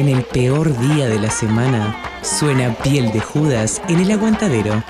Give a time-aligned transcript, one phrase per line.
[0.00, 4.82] En el peor día de la semana, suena piel de Judas en el aguantadero.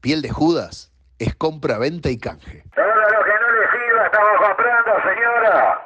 [0.00, 2.64] Piel de Judas es compra, venta y canje.
[2.74, 5.85] Todo lo que no le sirva estamos comprando, señora.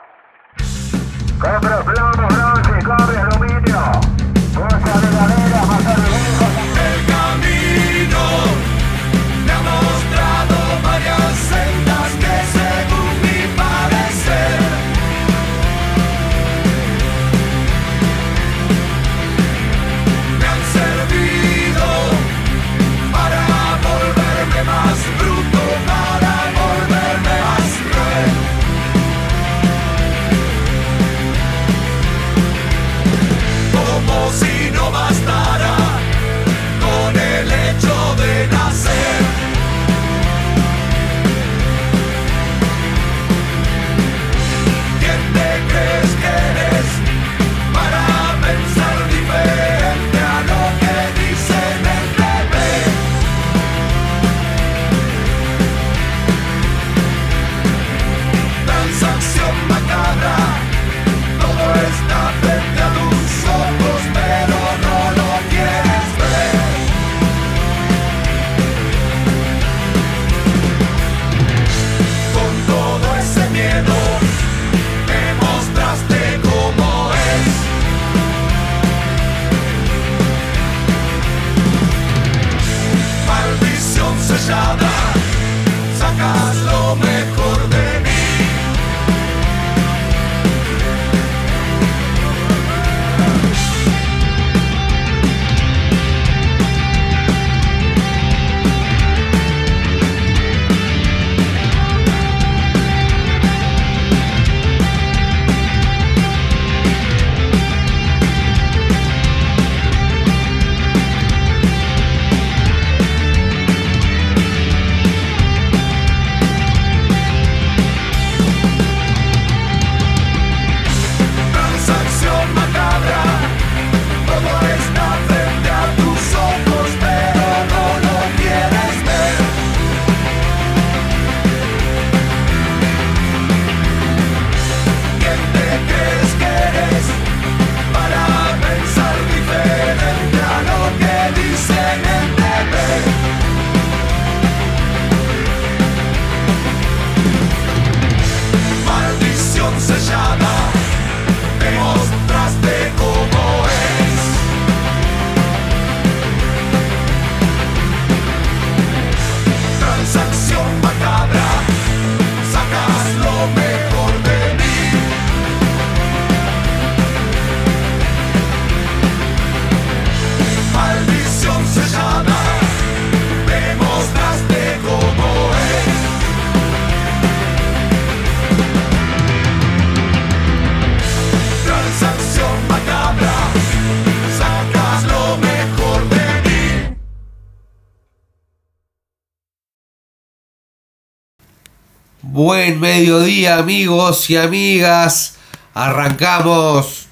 [192.52, 195.36] Buen mediodía amigos y amigas.
[195.72, 197.06] Arrancamos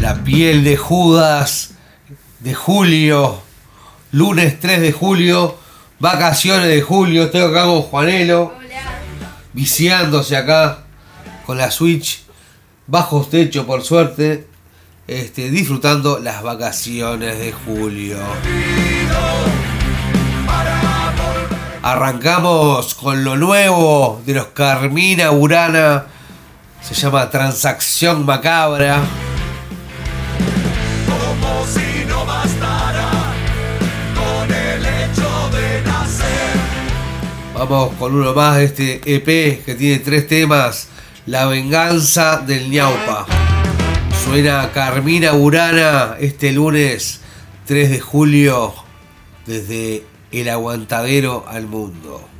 [0.00, 1.74] la piel de Judas
[2.40, 3.42] de julio.
[4.10, 5.58] Lunes 3 de julio.
[5.98, 7.24] Vacaciones de julio.
[7.24, 8.54] Estoy acá con Juanelo.
[9.52, 10.78] Viciándose acá
[11.44, 12.22] con la Switch.
[12.86, 14.46] Bajo techo por suerte.
[15.06, 18.16] Este, disfrutando las vacaciones de julio.
[21.84, 26.06] Arrancamos con lo nuevo de los Carmina Urana.
[26.80, 29.00] Se llama Transacción Macabra.
[31.08, 33.10] Como si no bastara
[34.14, 36.56] con el hecho de nacer.
[37.52, 40.86] Vamos con uno más de este EP que tiene tres temas.
[41.26, 43.26] La venganza del ñaupa.
[44.24, 47.22] Suena Carmina Urana este lunes
[47.66, 48.72] 3 de julio
[49.46, 52.31] desde el aguantadero al mundo.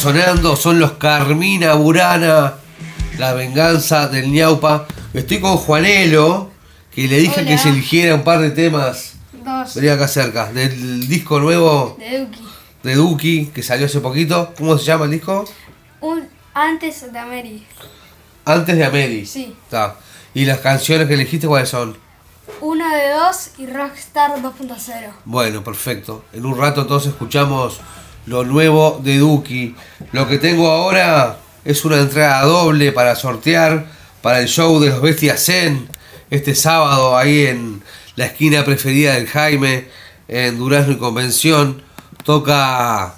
[0.00, 2.54] Sonando son los Carmina Burana,
[3.18, 4.86] la venganza del ñaupa.
[5.12, 6.50] Estoy con Juanelo,
[6.90, 7.50] que le dije Hola.
[7.50, 9.12] que se eligiera un par de temas.
[9.44, 9.74] Dos.
[9.74, 12.40] Venía acá cerca, del disco nuevo De Duki.
[12.82, 14.54] de Duki, que salió hace poquito.
[14.56, 15.44] ¿Cómo se llama el disco?
[16.00, 17.66] Un antes de Ameri.
[18.46, 19.26] Antes de Ameri.
[19.26, 19.54] Sí.
[19.64, 19.96] Está.
[20.32, 21.98] ¿Y las canciones que elegiste cuáles son?
[22.62, 25.10] Una de dos y Rockstar 2.0.
[25.26, 26.24] Bueno, perfecto.
[26.32, 27.80] En un rato entonces escuchamos
[28.30, 29.74] lo nuevo de Duki.
[30.12, 33.86] Lo que tengo ahora es una entrada doble para sortear
[34.22, 35.88] para el show de los Bestias Zen
[36.30, 37.82] este sábado ahí en
[38.14, 39.88] la esquina preferida del Jaime
[40.28, 41.82] en Durazno y Convención.
[42.24, 43.16] Toca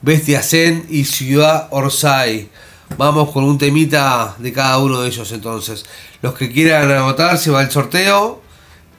[0.00, 2.48] Bestia Zen y Ciudad Orsay.
[2.96, 5.84] Vamos con un temita de cada uno de ellos entonces.
[6.22, 8.40] Los que quieran anotar se va el sorteo.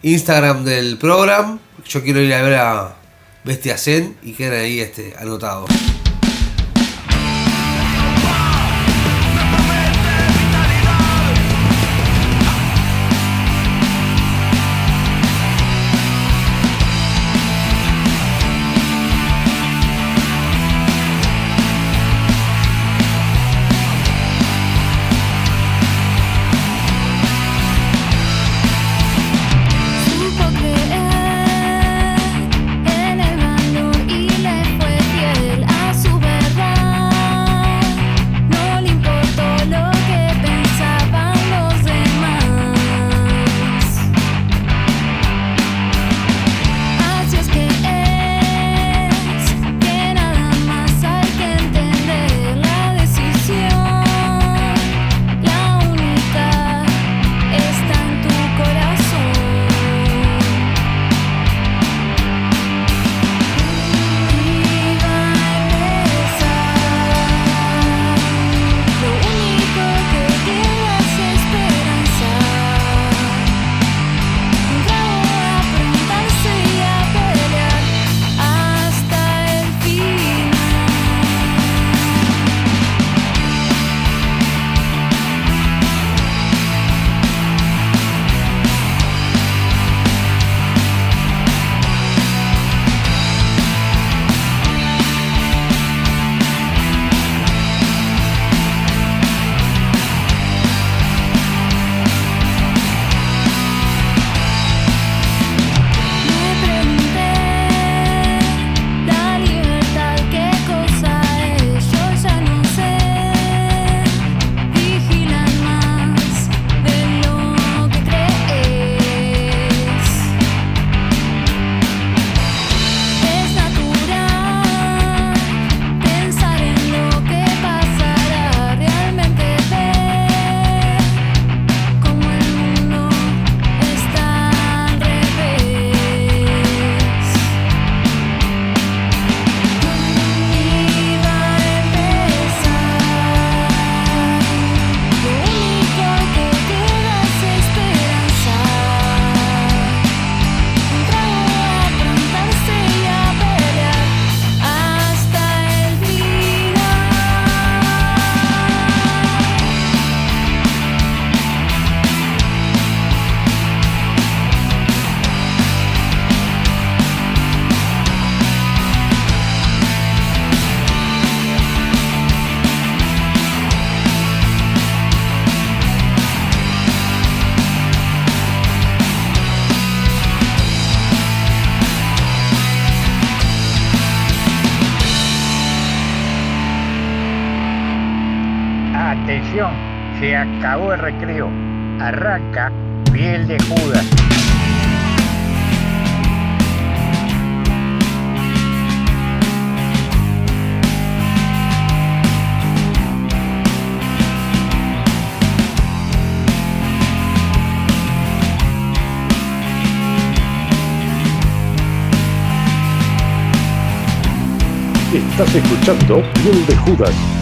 [0.03, 1.57] Instagram del programa.
[1.87, 2.98] Yo quiero ir a ver a
[3.49, 5.71] Bestia Zen y quedan ahí este, anotados.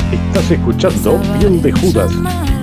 [0.09, 2.56] Estás escuchando Piel de Judas.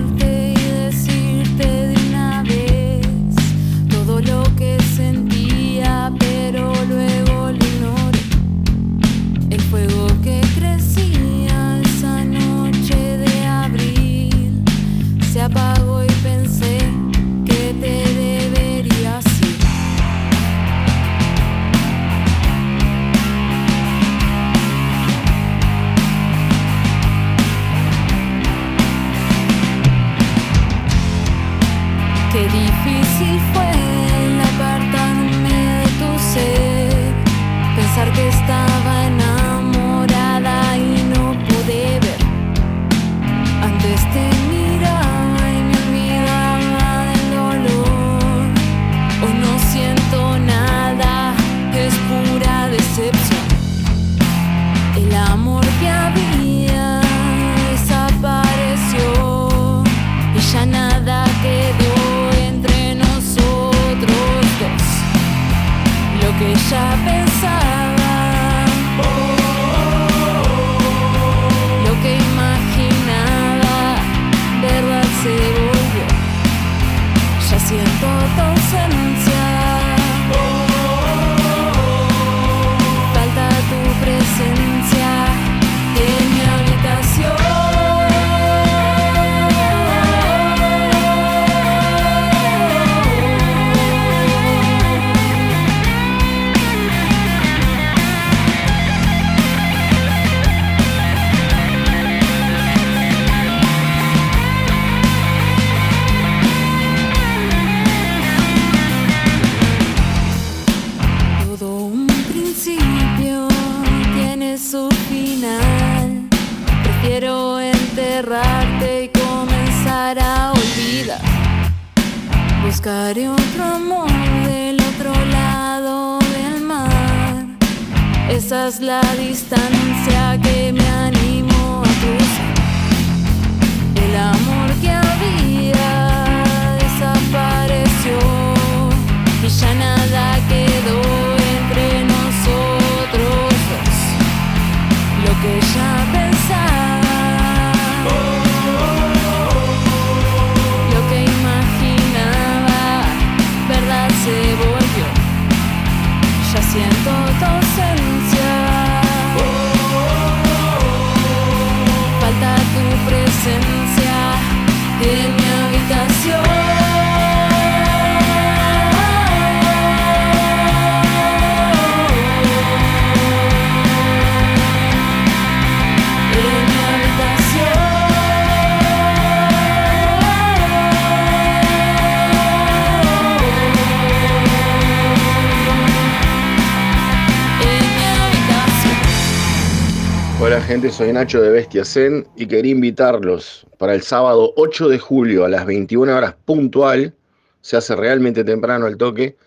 [190.83, 195.49] Soy Nacho de Bestia Zen y quería invitarlos para el sábado 8 de julio a
[195.49, 197.13] las 21 horas puntual,
[197.61, 199.37] se hace realmente temprano el toque,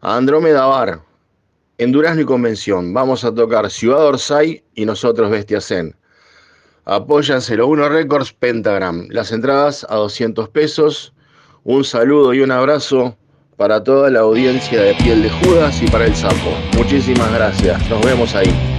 [0.00, 1.00] a Andrómeda Bar,
[1.76, 2.94] en Durazno y Convención.
[2.94, 5.94] Vamos a tocar Ciudad Orsay y nosotros Bestia Zen.
[6.86, 9.08] Apóyanselo, Uno Records Pentagram.
[9.10, 11.12] Las entradas a 200 pesos.
[11.64, 13.16] Un saludo y un abrazo
[13.56, 16.56] para toda la audiencia de Piel de Judas y para el Sapo.
[16.78, 17.88] Muchísimas gracias.
[17.90, 18.71] Nos vemos ahí.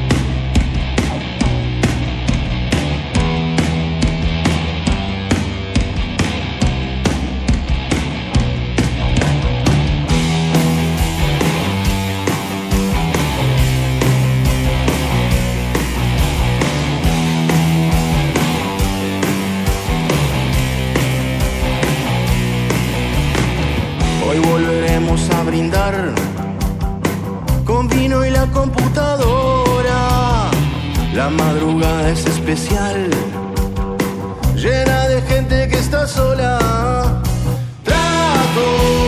[27.65, 30.49] Con vino y la computadora.
[31.13, 33.09] La madrugada es especial,
[34.55, 37.21] llena de gente que está sola.
[37.83, 39.02] Trato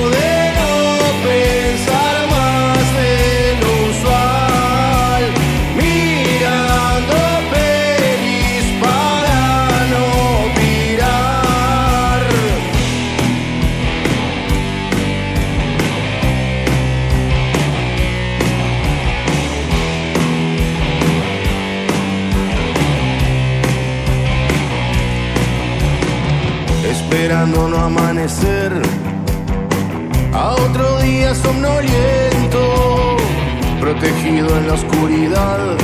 [33.85, 35.77] protegido en la oscuridad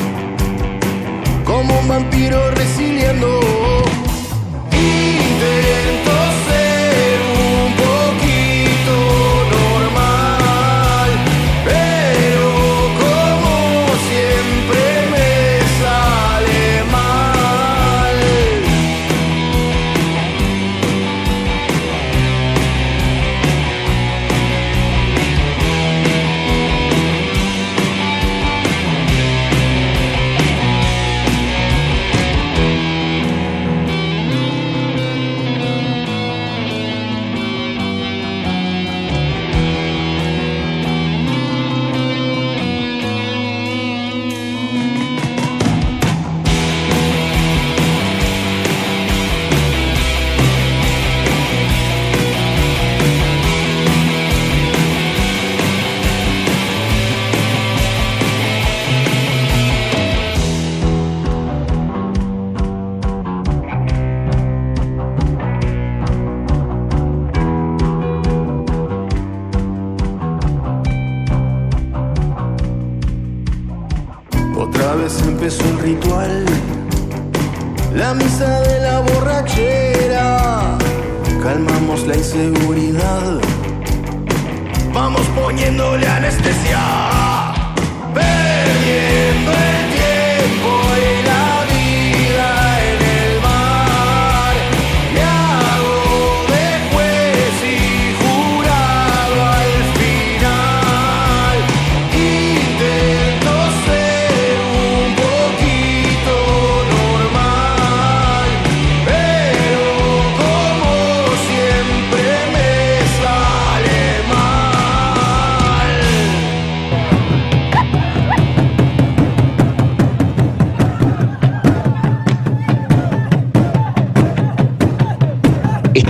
[1.46, 3.61] como un vampiro resiliendo
[82.32, 83.42] seguridad.
[84.94, 86.80] Vamos poniéndole anestesia,
[88.14, 89.71] perdiendo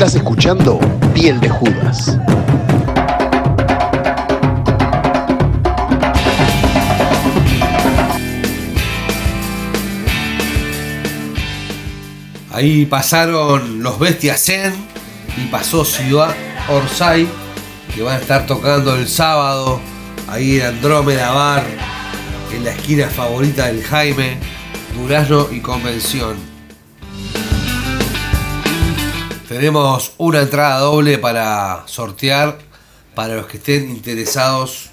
[0.02, 0.80] Estás escuchando
[1.14, 2.18] Piel de Judas.
[12.52, 14.74] Ahí pasaron los Bestias Zen
[15.38, 16.36] y pasó Ciudad
[16.68, 17.28] Orsay,
[17.94, 19.80] que van a estar tocando el sábado
[20.28, 21.64] ahí en Andrómeda Bar,
[22.52, 24.40] en la esquina favorita del Jaime,
[24.96, 26.51] Durazno y Convención.
[29.62, 32.58] tenemos una entrada doble para sortear
[33.13, 34.89] para los que estén interesados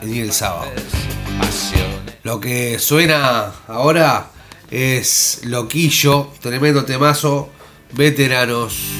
[0.00, 0.70] en ir el sábado.
[2.22, 4.26] Lo que suena ahora
[4.70, 7.48] es Loquillo, tremendo temazo,
[7.90, 8.99] veteranos.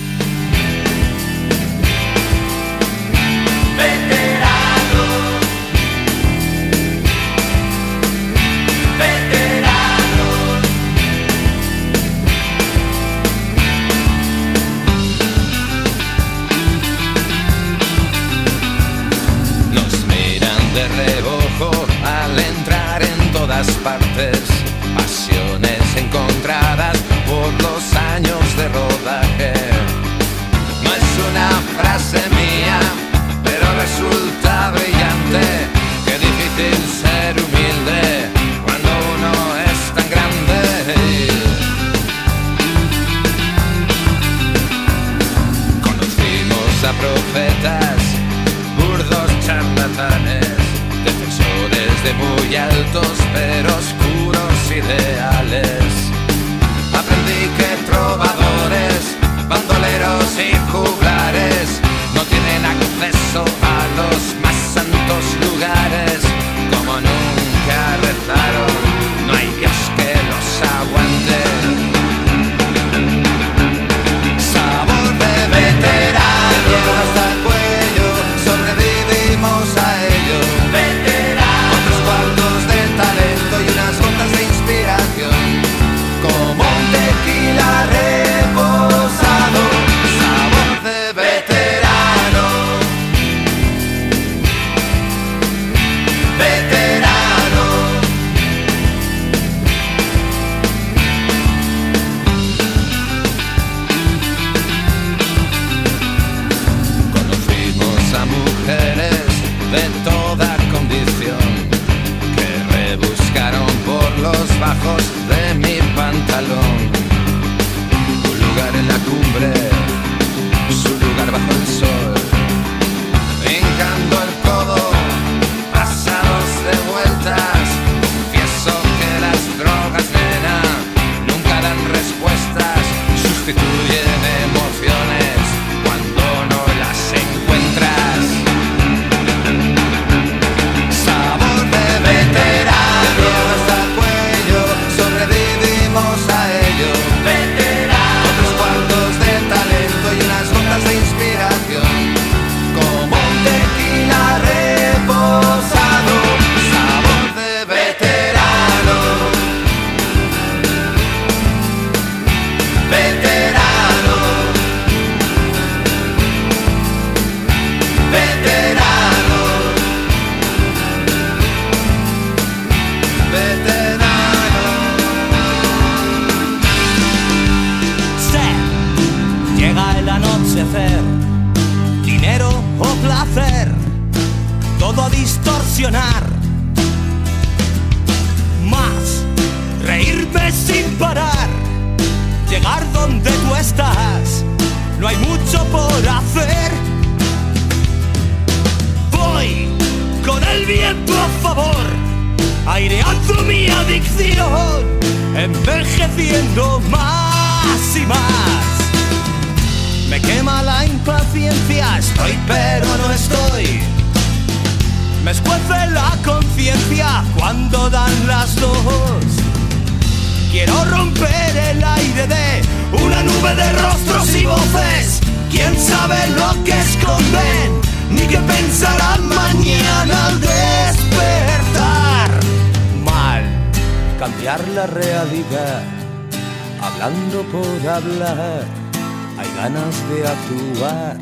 [240.09, 241.17] De actuar.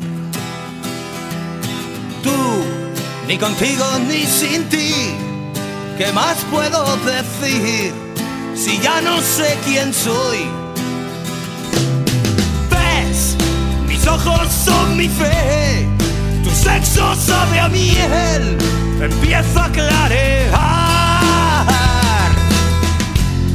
[2.23, 2.63] Tú,
[3.27, 5.15] ni contigo ni sin ti.
[5.97, 7.93] ¿Qué más puedo decir
[8.55, 10.47] si ya no sé quién soy?
[12.69, 13.35] ¿Ves?
[13.87, 15.87] Mis ojos son mi fe.
[16.43, 18.57] Tu sexo sabe a miel.
[19.01, 20.79] Empieza a clarear.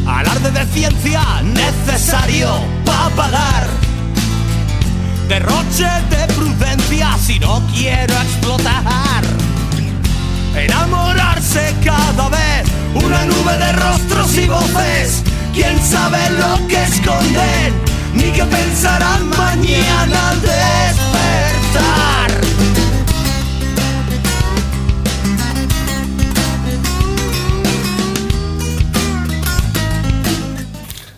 [0.06, 2.48] Alarde de ciencia necesario
[2.84, 3.83] para pagar.
[5.28, 9.24] Derroche de prudencia si no quiero explotar.
[10.54, 15.22] Enamorarse cada vez, una nube de rostros y voces.
[15.54, 17.72] ¿Quién sabe lo que esconden?
[18.14, 22.30] Ni qué pensarán mañana al despertar.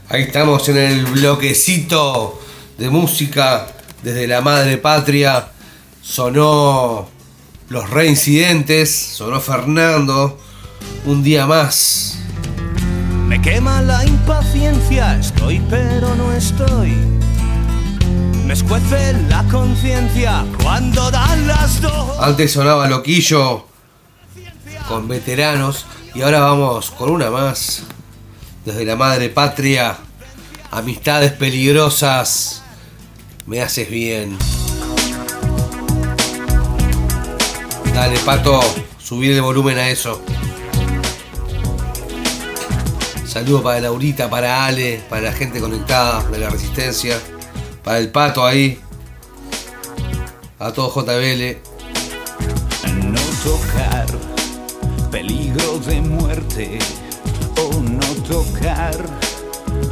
[0.08, 2.40] Ahí estamos en el bloquecito
[2.78, 3.66] de música
[4.02, 5.48] desde la madre patria.
[6.02, 7.08] Sonó
[7.68, 10.38] los reincidentes, sonó Fernando.
[11.04, 12.18] Un día más.
[13.26, 16.94] Me quema la impaciencia, estoy pero no estoy.
[18.44, 22.16] Me escuece la conciencia cuando dan las dos.
[22.20, 23.66] Antes sonaba Loquillo
[24.88, 27.82] con veteranos y ahora vamos con una más.
[28.64, 29.96] Desde la madre patria,
[30.70, 32.62] amistades peligrosas,
[33.46, 34.36] me haces bien.
[37.94, 38.60] Dale, pato,
[38.98, 40.20] subir el volumen a eso.
[43.24, 47.18] Saludo para Laurita, para Ale, para la gente conectada de la Resistencia,
[47.84, 48.80] para el pato ahí,
[50.58, 51.58] a todo JBL.
[53.04, 54.06] No tocar,
[55.10, 56.78] peligro de muerte,
[57.56, 58.96] o no tocar,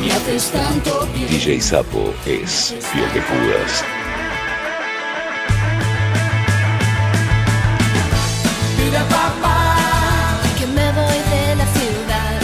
[0.00, 1.28] me haces tanto bien.
[1.28, 3.84] DJ Sapo es piel de Judas.
[8.76, 9.76] Dile a papá
[10.58, 12.40] que me voy de la ciudad.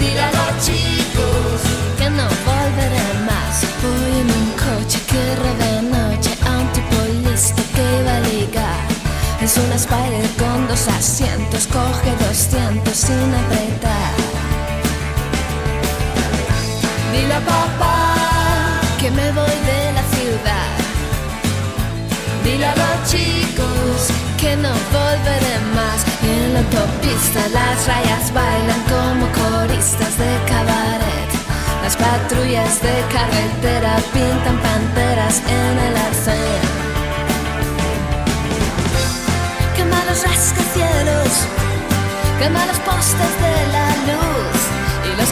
[0.00, 1.60] Dile a los chicos
[1.98, 3.64] que no volveré más.
[3.82, 5.22] Voy en un coche que
[5.64, 8.92] de noche a un tipo listo que iba a ligar.
[9.40, 14.31] Es una Spider con dos asientos, coge 200 sin apretar.
[17.12, 18.14] Dile a papá
[18.98, 20.72] que me voy de la ciudad.
[22.42, 24.08] Dile a los chicos
[24.40, 25.98] que no volveré más.
[26.22, 31.30] En la autopista las rayas bailan como coristas de cabaret.
[31.82, 36.62] Las patrullas de carretera pintan panteras en el arcén.
[39.76, 41.32] Quema los rascacielos,
[42.38, 44.31] quema los postes de la luz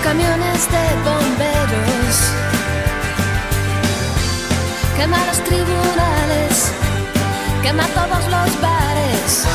[0.03, 2.17] camiones de bomberos.
[4.97, 6.73] Quema los tribunales,
[7.63, 9.47] quema todos los bares,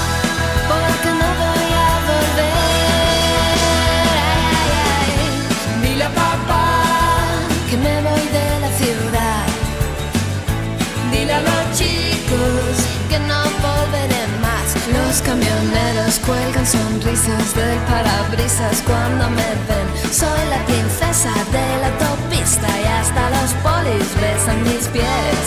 [15.16, 20.12] Los camioneros cuelgan sonrisas del parabrisas cuando me ven.
[20.12, 25.46] Soy la princesa de la autopista y hasta los polis besan mis pies.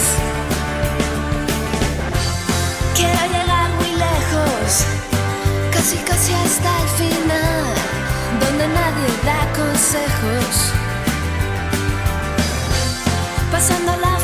[2.96, 4.84] Quiero llegar muy lejos,
[5.70, 7.64] casi casi hasta el final,
[8.40, 10.72] donde nadie da consejos.
[13.52, 14.17] Pasando la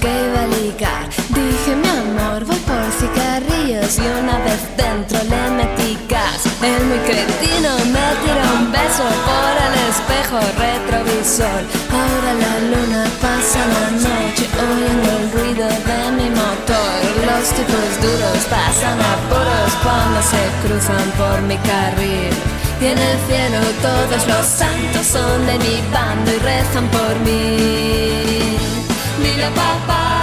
[0.00, 1.04] que iba a ligar.
[1.28, 6.40] Dije, mi amor, voy por cigarrillos y una vez dentro le metí gas.
[6.62, 11.60] El muy cretino me tiró un beso por el espejo retrovisor.
[11.92, 16.98] Ahora la luna pasa la noche oyendo el ruido de mi motor.
[17.28, 22.32] Los tipos duros pasan apuros cuando se cruzan por mi carril.
[22.80, 28.73] Y en el cielo todos los santos son de mi bando y rezan por mí.
[29.22, 30.22] Dile a papá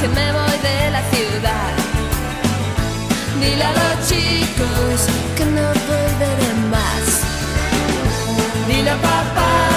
[0.00, 1.72] que me voy de la ciudad.
[3.40, 7.22] Dile a los chicos que no volveré más.
[8.68, 9.75] Dile a papá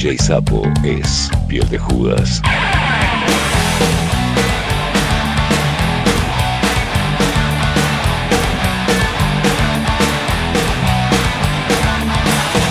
[0.00, 2.40] DJ Sapo es piel de Judas.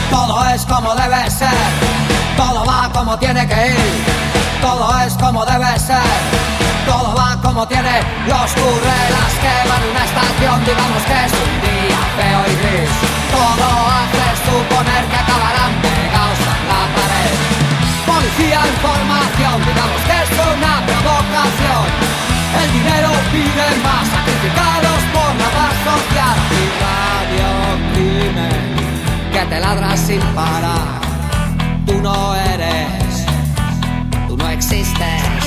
[0.09, 1.49] Todo es como debe ser,
[2.35, 4.03] todo va como tiene que ir,
[4.59, 6.01] todo es como debe ser,
[6.87, 11.33] todo va como tiene y oscurre las que van en una estación, digamos que es
[11.45, 12.89] un día feo y gris,
[13.29, 15.88] todo hace suponer que acabarán
[18.39, 21.85] Policía en digamos que es una provocación,
[22.61, 27.49] el dinero pide más, sacrificados por la paz social y radio
[27.93, 28.63] crimen
[29.33, 31.01] que te ladras sin parar.
[31.85, 33.25] Tú no eres,
[34.29, 35.38] tú no existes.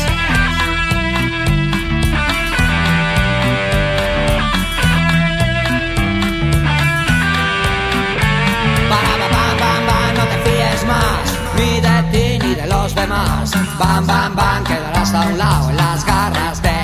[13.08, 16.81] Bam, bam, bam, quedarás a un lado en las garras de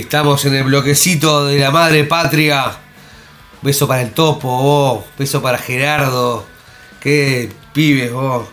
[0.00, 2.72] estamos en el bloquecito de la madre patria.
[3.62, 5.04] Beso para el topo, vos.
[5.18, 6.46] Beso para Gerardo.
[7.00, 8.48] Qué pibes, vos.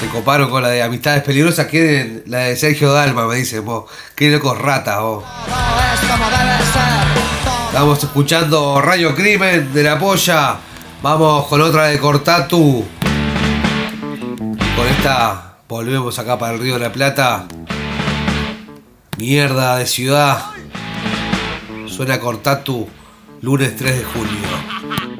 [0.00, 1.66] Se coparon con la de Amistades Peligrosas.
[1.66, 3.90] Quieren la de Sergio Dalma, me dicen vos.
[4.14, 5.24] Qué locos ratas, vos.
[7.68, 10.56] Estamos escuchando Rayo Crimen de la Polla.
[11.02, 12.84] Vamos con otra de Cortatu.
[14.76, 17.46] Con esta volvemos acá para el Río de la Plata.
[19.22, 20.46] Mierda de ciudad.
[21.86, 22.88] Suena Cortatu
[23.40, 25.11] lunes 3 de julio.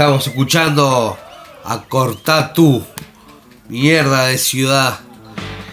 [0.00, 1.18] Estamos escuchando
[1.62, 2.82] a Cortatu,
[3.68, 4.98] mierda de ciudad.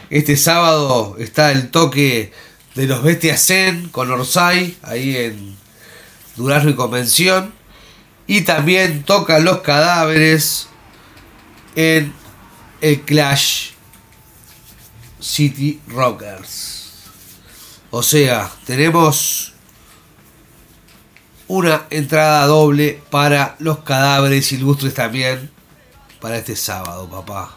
[0.09, 2.33] Este sábado está el toque
[2.75, 5.55] de los Bestias Zen con Orsay, ahí en
[6.35, 7.53] Durazno y Convención.
[8.27, 10.67] Y también tocan los cadáveres
[11.77, 12.11] en
[12.81, 13.69] el Clash
[15.21, 17.05] City Rockers.
[17.91, 19.53] O sea, tenemos
[21.47, 25.49] una entrada doble para los cadáveres ilustres también
[26.19, 27.55] para este sábado, papá.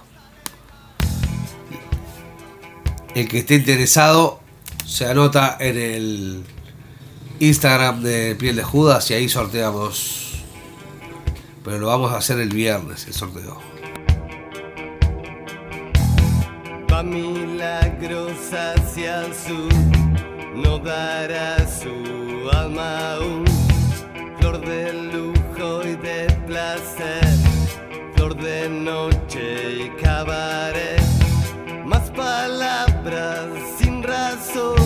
[3.14, 4.40] El que esté interesado
[4.86, 6.44] se anota en el
[7.40, 10.44] Instagram de Piel de Judas y ahí sorteamos.
[11.64, 13.60] Pero lo vamos a hacer el viernes, el sorteo.
[17.02, 19.72] Milagros hacia el sur,
[20.54, 20.82] no
[21.82, 23.69] su.
[24.40, 27.36] Flor de lujo y de placer,
[28.14, 31.02] flor de noche y cabaret.
[31.84, 34.76] Más palabras sin razón,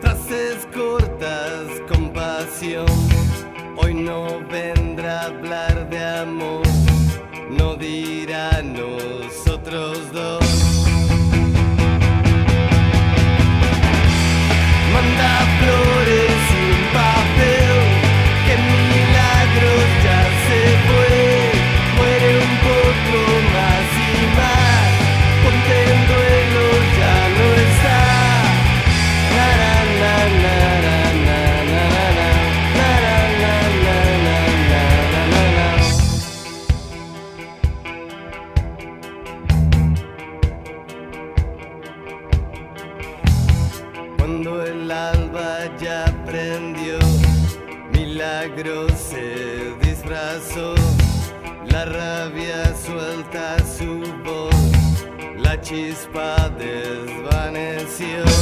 [0.00, 2.86] frases cortas con pasión.
[3.76, 6.66] Hoy no vendrá a hablar de amor,
[7.50, 10.44] no dirá nosotros dos.
[14.92, 17.63] Manda flores un papel,
[48.56, 50.74] negro se disfrazó,
[51.66, 54.54] la rabia suelta su voz,
[55.36, 58.33] la chispa desvaneció.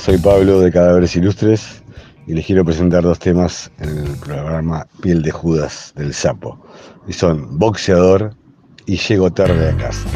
[0.00, 1.82] soy Pablo de Cadáveres Ilustres
[2.26, 6.58] y les quiero presentar dos temas en el programa Piel de Judas del Sapo.
[7.06, 8.34] Y son Boxeador
[8.86, 10.08] y Llego tarde a casa.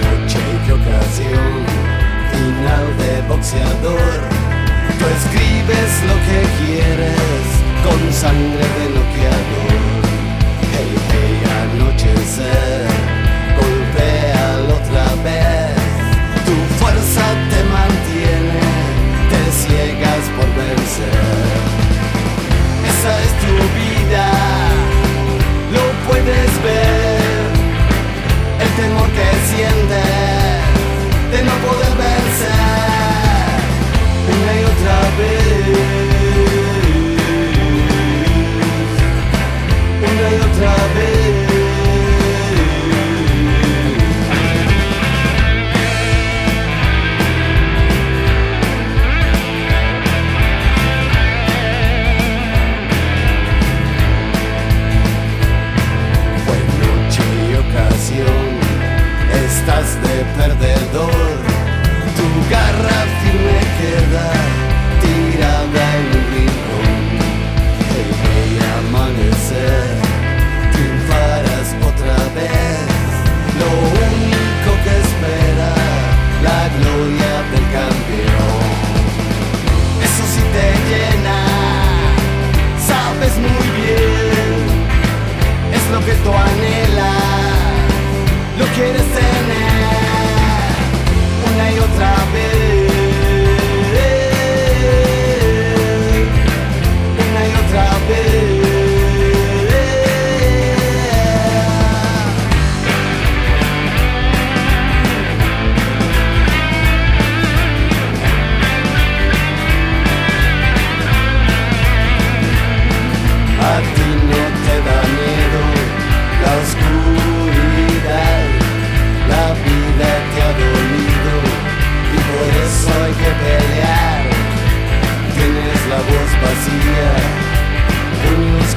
[0.00, 1.66] Noche y ocasión,
[2.32, 4.20] final de boxeador.
[4.98, 6.63] Tú escribes lo que quieres
[8.14, 9.03] sangre de los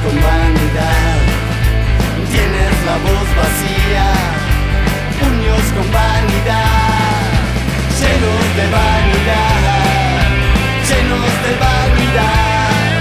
[0.08, 1.18] con vanidad.
[2.32, 4.06] Tienes la voz vacía,
[5.20, 7.28] puños con vanidad,
[8.00, 10.28] llenos de vanidad,
[10.88, 13.00] llenos de vanidad,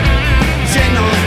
[0.73, 1.17] llenos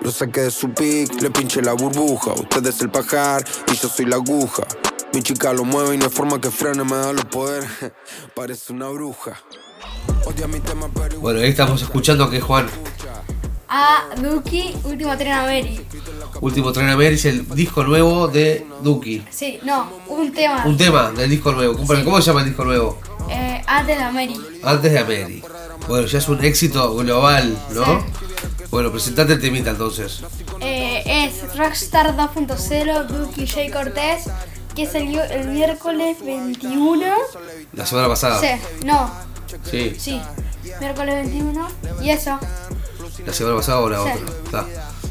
[0.00, 2.32] Lo saqué de su pic, le pinché la burbuja.
[2.32, 4.62] Usted es el pajar y yo soy la aguja.
[5.12, 7.68] Mi chica lo mueve y no hay forma que frene, me da los poderes.
[8.34, 9.32] Parece una bruja.
[10.24, 12.68] Odia mi tema, pero Bueno, ahí estamos escuchando que Juan,
[13.68, 15.84] A Duki, último tren a Mary.
[16.40, 19.26] último tren a ver, es el disco nuevo de Duki.
[19.28, 20.64] Sí, no, un tema.
[20.64, 21.74] Un tema del disco nuevo.
[21.74, 22.98] ¿Cómo, cómo se llama el disco nuevo?
[23.30, 24.40] Eh, antes de Mary.
[24.62, 25.42] Antes de Ameri.
[25.88, 28.04] Bueno, ya es un éxito global, ¿no?
[28.70, 30.22] Bueno, presentate el temita entonces.
[30.60, 34.24] Eh, es Rockstar 2.0 Duki J Cortés,
[34.74, 37.06] que salió el miércoles 21.
[37.72, 38.40] La semana pasada.
[38.40, 38.48] Sí,
[38.84, 39.10] no,
[39.70, 39.94] Sí.
[39.98, 40.20] sí,
[40.80, 41.68] miércoles 21.
[42.02, 42.38] Y eso,
[43.24, 44.10] La semana pasada o la Sí.
[44.10, 44.36] otra.
[44.44, 44.66] Está.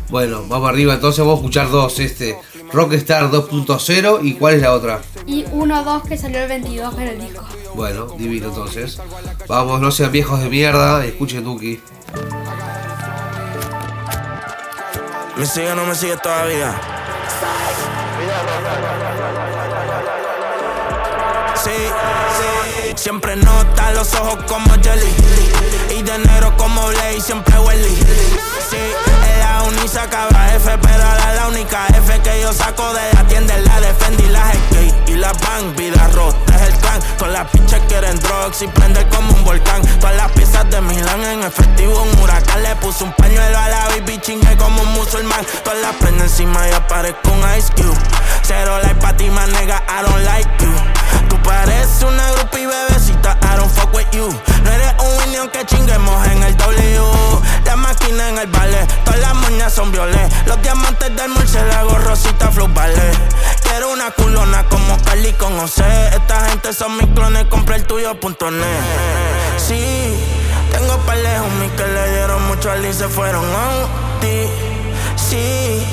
[0.10, 2.00] Bueno, vamos arriba entonces, vamos a escuchar dos.
[2.00, 2.38] Este,
[2.72, 5.02] Rockstar 2.0 y cuál es la otra.
[5.26, 7.44] y 1-2 que salió el 22 en el disco.
[7.76, 9.00] Bueno, divino entonces.
[9.48, 11.82] Vamos, no sean viejos de mierda, escuchen Duki.
[15.36, 16.74] ¿Me sigue o no me sigue todavía?
[21.62, 22.94] Sí, sí.
[22.96, 25.14] Siempre nota los ojos como Jelly.
[25.98, 27.96] Y de negro como Blade, siempre Welly.
[28.70, 28.78] Sí,
[29.64, 33.66] uni sacaba F, pero ahora la única F que yo saco de la tienda es
[33.66, 35.76] la Defendi, la skate y la Bang.
[35.76, 37.00] Vida rota es el clan.
[37.18, 39.82] Todas las pinches quieren drugs y prender como un volcán.
[40.00, 42.64] Todas las piezas de Milán en efectivo, un huracán.
[42.64, 45.46] Le puse un pañuelo a la baby, chingue como un musulmán.
[45.64, 47.98] Todas las prendo encima y aparezco un Ice Cube.
[48.44, 50.95] Cero like pa' ti, más nega, I don't like you.
[51.46, 54.28] Tú pareces una groupie bebecita, I don't fuck with you.
[54.64, 57.02] No eres un Winnie aunque chinguemos en el W.
[57.66, 60.34] La máquina en el ballet, todas las moñas son violet.
[60.48, 63.16] Los diamantes del murciélago, rosita, flow ballet.
[63.62, 65.82] Quiero una culona como Carly con OC.
[66.14, 68.80] Esta gente son mis clones, compré el tuyo.net.
[69.58, 70.18] Sí,
[70.72, 74.48] tengo par de homies que le dieron mucho al y se fueron a ti.
[75.16, 75.86] Sí,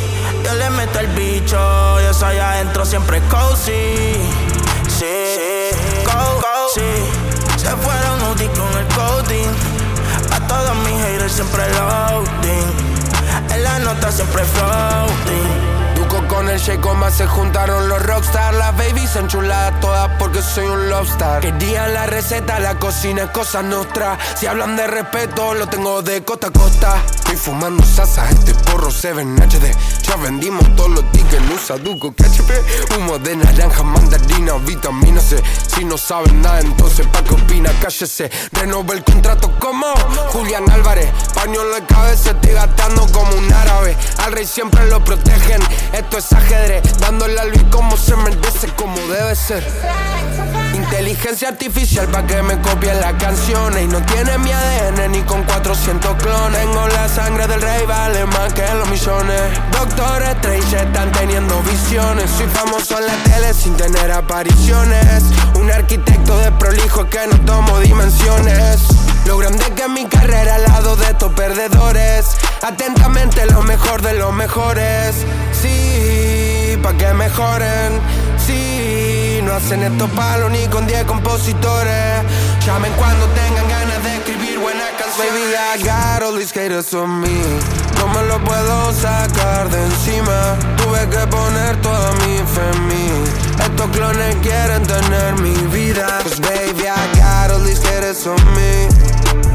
[0.44, 4.51] yo le meto el bicho, yo soy adentro siempre cozy.
[5.02, 5.74] Se
[7.82, 9.50] fueron UDI con el coding.
[10.30, 12.70] A todos mis haters siempre loading.
[13.52, 15.81] En la nota siempre floating.
[16.12, 18.52] Con el Shake más se juntaron los rockstar.
[18.54, 21.40] Las babies se enchuladas todas porque soy un lobstar.
[21.40, 24.18] Querían la receta, la cocina es cosa nuestra.
[24.36, 27.02] Si hablan de respeto, lo tengo de costa a costa.
[27.14, 32.94] Estoy fumando sasa, este porro 7 HD Ya vendimos todos los tickets, usa Duco KHP
[32.94, 35.42] Humo de naranja, mandarina, vitamina C.
[35.66, 38.30] Si no saben nada, entonces pa' qué opina, cállese.
[38.52, 39.86] Renové el contrato como
[40.32, 43.96] Julián Álvarez Paño en la cabeza, estoy gastando como un árabe.
[44.18, 45.60] Al rey siempre lo protegen
[46.02, 49.64] esto es ajedrez, dándole a Luis como se merece, como debe ser.
[50.74, 53.84] Inteligencia artificial pa' que me copien las canciones.
[53.84, 56.60] Y no tiene mi ADN ni con 400 clones.
[56.60, 59.42] Tengo la sangre del rey, vale más que los millones.
[59.70, 62.30] Doctor Strange están teniendo visiones.
[62.30, 65.24] Soy famoso en la tele sin tener apariciones.
[65.54, 68.80] Un arquitecto de prolijo que no tomo dimensiones.
[69.26, 72.36] Lo grande que es mi carrera al lado de estos perdedores.
[72.62, 75.16] Atentamente lo mejor de los mejores.
[75.52, 78.00] Sí, pa' que mejoren.
[78.46, 82.22] Sí, no hacen estos palos ni con 10 compositores.
[82.66, 85.32] Llamen cuando tengan ganas de escribir buenas canciones.
[85.32, 87.42] Baby, I got all these haters on me.
[87.98, 90.56] No me lo puedo sacar de encima.
[90.76, 93.10] Tuve que poner toda mi fe en mí.
[93.60, 96.18] Estos clones quieren tener mi vida.
[96.22, 96.86] Pues baby,
[97.42, 98.88] got all these haters on me.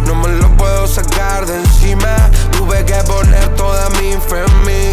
[0.06, 2.16] No me lo puedo sacar de encima.
[2.52, 4.84] Tuve que poner toda mi fe en mí.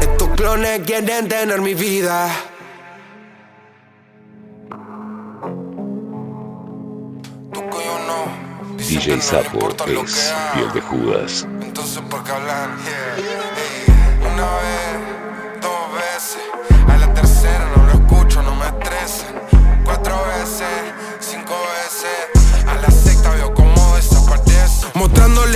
[0.00, 2.28] Estos clones quieren tener mi vida.
[8.78, 11.46] DJ Sapo es piel de Judas.
[11.60, 12.70] Entonces, ¿por qué hablar?
[12.84, 14.32] Yeah.
[14.32, 14.87] Una vez,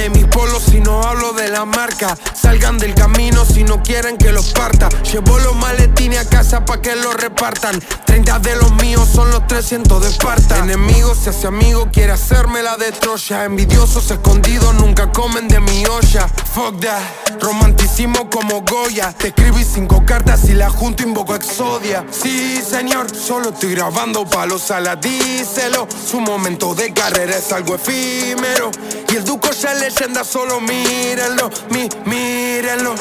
[0.03, 2.17] Mostrándole mis polos si no hablo de la marca.
[2.35, 4.89] Salgan del camino si no quieren que los parta.
[5.13, 7.81] Llevo los maletines a casa pa' que los repartan.
[8.07, 10.59] 30 de los míos son los 300 de Esparta.
[10.59, 13.45] Enemigo se hace amigo, quiere hacerme la de Troya.
[13.45, 16.29] Envidiosos escondidos nunca comen de mi olla.
[16.29, 19.13] Fuck that, romanticismo como Goya.
[19.13, 22.05] Te escribí cinco cartas y la junto invoco Exodia.
[22.11, 25.87] Sí, señor, solo estoy grabando palos a la díselo.
[26.11, 28.71] Su momento de carrera es algo efímero.
[29.09, 32.95] Y el Duco ya es leyenda, solo mírenlo, mi, mírenlo.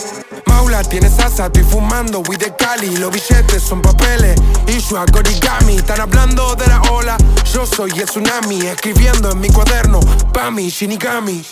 [0.46, 2.98] Maula tiene salsa, estoy fumando weed de Cali.
[2.98, 5.78] Los billetes son papeles y yo hago origami.
[5.78, 7.18] Están hablando de la ola,
[7.54, 8.62] yo soy el tsunami.
[8.68, 10.00] Escribiendo en mi cuaderno,
[10.34, 11.44] Pami, Shinigami.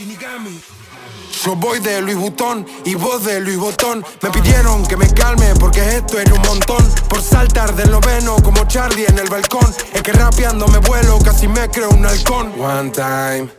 [1.44, 4.04] Yo voy de Luis Butón y vos de Luis Botón.
[4.22, 6.84] Me pidieron que me calme porque esto era un montón.
[7.08, 9.74] Por saltar del noveno como Charlie en el balcón.
[9.94, 12.54] Es que rapeando me vuelo, casi me creo un halcón.
[12.60, 13.50] One time,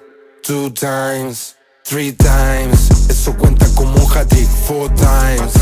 [0.42, 2.90] two times, three times.
[3.08, 4.48] Eso cuenta como un hat-trick.
[4.66, 5.52] Four times,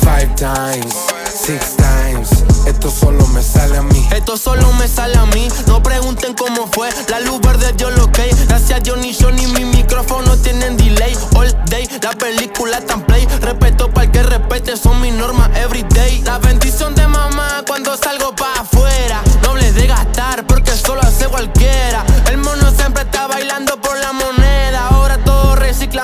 [0.00, 0.94] five times,
[1.26, 2.30] six times.
[2.66, 4.08] Esto solo me sale a mí.
[4.10, 6.88] Esto solo me sale a mí, no pregunten cómo fue.
[7.08, 8.34] La luz verde yo lo que.
[8.48, 9.12] Gracias a yo ni
[9.48, 11.16] mi micrófono tienen delay.
[11.36, 13.26] All day, la película tan play.
[13.40, 16.22] Respeto para el que respete, son mis normas everyday.
[16.22, 19.22] La bendición de mamá cuando salgo pa' afuera.
[19.42, 22.04] Noble de gastar porque solo hace cualquiera.
[22.30, 24.43] El mono siempre está bailando por la moneda.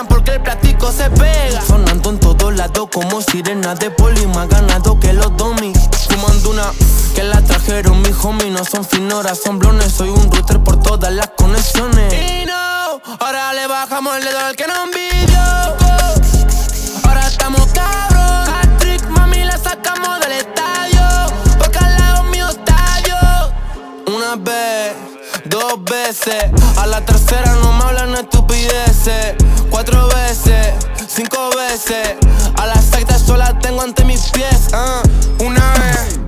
[0.09, 1.61] Porque el plástico se pega.
[1.67, 4.25] Sonando en todos lados como sirena de poli.
[4.29, 5.77] Más ganado que los domis.
[6.09, 6.73] Fumando una
[7.15, 8.53] que la trajeron mis homies.
[8.53, 9.93] No son finoras, son blones.
[9.93, 12.15] Soy un router por todas las conexiones.
[12.15, 15.41] Y no, ahora le bajamos el dedo al que no envidió.
[17.09, 18.49] Ahora estamos cabros.
[18.49, 21.03] Hat-trick, mami, la sacamos del estadio.
[21.59, 22.77] Porque al lado mío está
[23.09, 24.15] yo.
[24.15, 24.95] Una vez,
[25.47, 26.45] dos veces.
[26.79, 27.70] A la tercera no
[29.71, 30.75] Cuatro veces,
[31.09, 32.17] cinco veces.
[32.59, 34.69] A la sexta yo la tengo ante mis pies.
[34.73, 35.03] Ah,
[35.39, 36.21] una vez,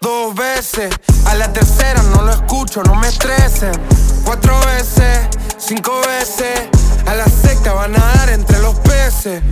[0.00, 0.94] dos veces.
[1.26, 3.72] A la tercera no lo escucho, no me estresen.
[4.24, 6.68] Cuatro veces, cinco veces.
[7.06, 9.42] A la sexta van a dar entre los peces.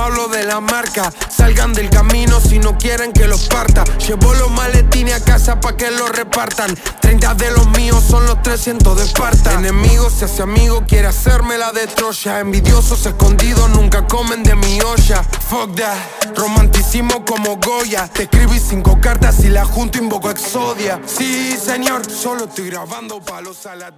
[0.00, 1.12] Hablo de la marca.
[1.28, 3.84] Salgan del camino si no quieren que los parta.
[4.06, 6.76] Llevo los maletines a casa pa' que los repartan.
[7.00, 9.54] 30 de los míos son los 300 de Esparta.
[9.54, 12.40] Enemigo se hace amigo, quiere hacerme la de Troya.
[12.40, 15.22] Envidiosos escondidos nunca comen de mi olla.
[15.22, 18.08] Fuck that, romanticismo como Goya.
[18.08, 21.00] Te escribí cinco cartas y la junto invoco Exodia.
[21.06, 23.92] Sí, señor, solo estoy grabando palos a la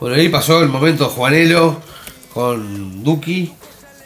[0.00, 1.80] Bueno, ahí pasó el momento Juanelo
[2.32, 3.54] con Duki.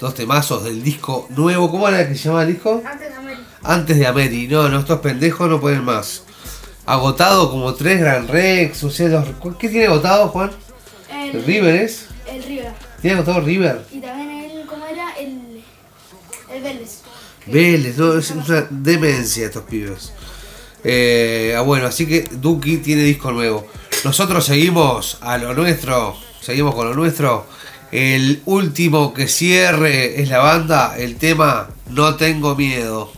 [0.01, 1.70] Dos temazos del disco nuevo.
[1.70, 2.82] ¿Cómo era que se llama el disco?
[2.86, 3.42] Antes de América.
[3.64, 4.46] Antes de Ameri.
[4.49, 6.22] No, no, estos pendejos no pueden más.
[6.86, 8.84] Agotado como tres Gran Rex.
[8.84, 10.51] O sea, los- ¿qué tiene agotado, Juan?
[11.11, 12.07] ¿El River es?
[12.26, 12.72] El River.
[13.03, 13.84] ¿Tiene agotado River?
[13.92, 15.11] Y también el, ¿cómo era?
[15.18, 15.62] El,
[16.55, 17.01] el Vélez.
[17.46, 20.12] Vélez, no, es una demencia estos pibes.
[20.84, 23.66] Eh, ah, bueno, así que Duki tiene disco nuevo.
[24.05, 27.46] Nosotros seguimos a lo nuestro, seguimos con lo nuestro.
[27.91, 33.11] El último que cierre es la banda, el tema No tengo miedo.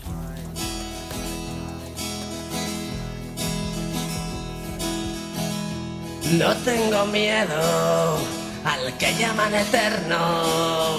[6.38, 8.18] No tengo miedo
[8.64, 10.98] al que llaman eterno.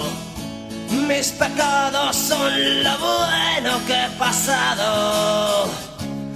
[1.08, 5.70] Mis pecados son lo bueno que he pasado.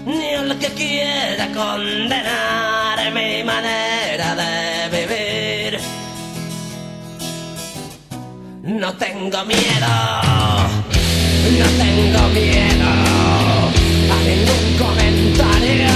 [0.06, 4.75] Ni al que quiera condenar mi manera de
[8.66, 9.86] No tengo miedo,
[11.56, 12.90] no tengo miedo
[14.10, 15.94] a ningún comentario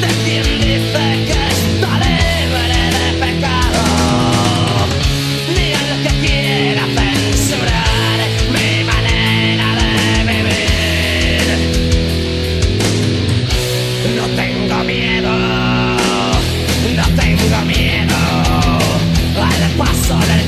[0.00, 3.84] de quien dice que está libre de pecado,
[5.54, 8.18] ni al que quiera censurar
[8.50, 11.46] mi manera de vivir.
[14.16, 15.32] No tengo miedo,
[16.96, 18.18] no tengo miedo
[19.40, 20.45] al paso del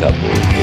[0.00, 0.57] Up.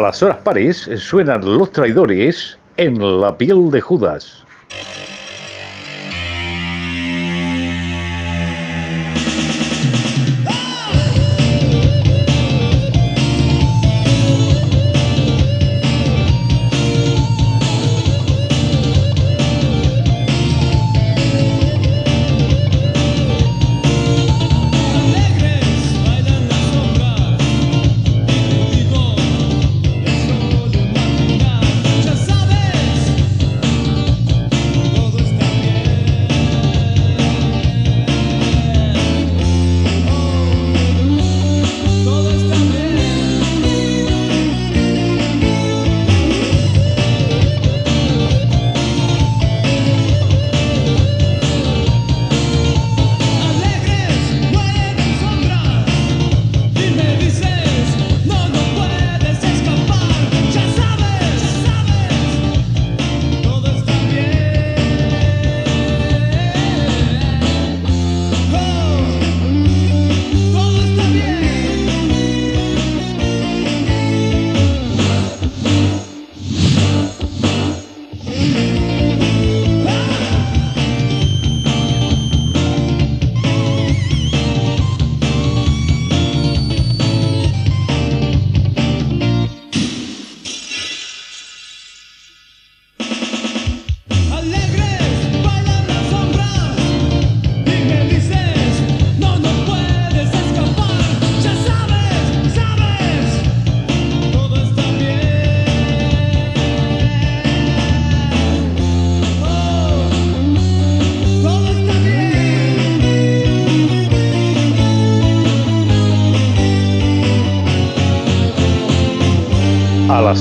[0.00, 4.46] A las horas pares suenan los traidores en la piel de Judas.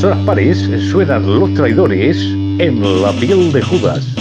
[0.04, 2.18] Horas pares suenan los traidores
[2.60, 4.19] en la piel de Judas.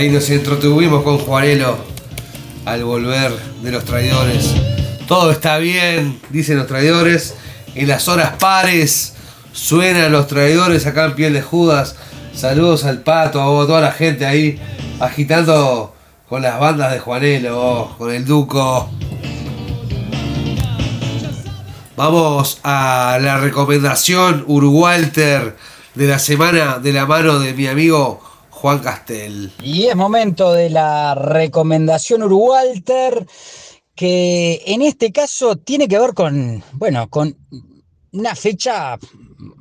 [0.00, 1.76] Ahí nos entretuvimos con Juanelo
[2.64, 3.32] al volver
[3.62, 4.54] de los traidores.
[5.06, 7.34] Todo está bien, dicen los traidores.
[7.74, 9.12] En las horas pares
[9.52, 11.96] suenan los traidores acá en Piel de Judas.
[12.34, 14.58] Saludos al pato, a toda la gente ahí
[15.00, 15.94] agitando
[16.30, 18.88] con las bandas de Juanelo, con el Duco.
[21.94, 25.58] Vamos a la recomendación Urugualter
[25.94, 28.29] de la semana de la mano de mi amigo
[28.60, 29.50] Juan Castel.
[29.62, 33.26] Y es momento de la recomendación Urugualter,
[33.94, 37.34] que en este caso tiene que ver con, bueno, con
[38.12, 38.98] una fecha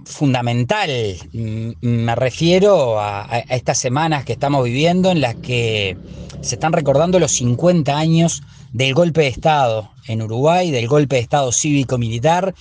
[0.03, 1.15] fundamental.
[1.31, 5.95] Mm, Me refiero a, estas semanas que estamos viviendo en las que
[6.41, 8.43] se están recordando los 50 años
[8.73, 12.53] del golpe de Estado en Uruguay, del golpe de Estado cívico-militar.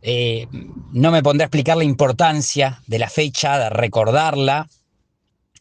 [0.00, 0.46] Eh,
[0.92, 4.68] no me pondré a explicar la importancia de la fecha, de recordarla,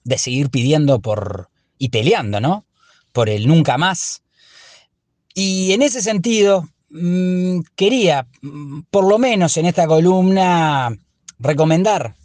[0.05, 2.65] de seguir pidiendo por y peleando, ¿no?
[3.11, 4.23] Por el nunca más.
[5.33, 10.95] Y en ese sentido, mm, quería, mm, por lo menos en esta columna,
[11.39, 12.15] recomendar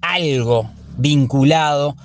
[0.00, 1.96] algo vinculado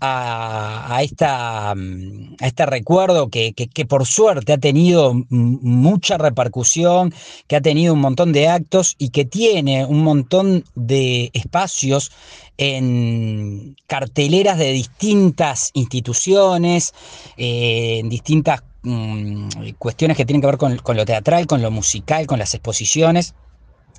[0.00, 7.12] a, esta, mm, este recuerdo que, que- por suerte ha tenido mucha repercusión,
[7.46, 12.10] que ha tenido un montón de actos y que tiene un montón de espacios
[12.58, 16.92] en carteleras de distintas instituciones,
[17.36, 19.48] eh, en distintas mm,
[19.78, 23.34] cuestiones que tienen que ver con, con lo teatral, con lo musical, con las exposiciones.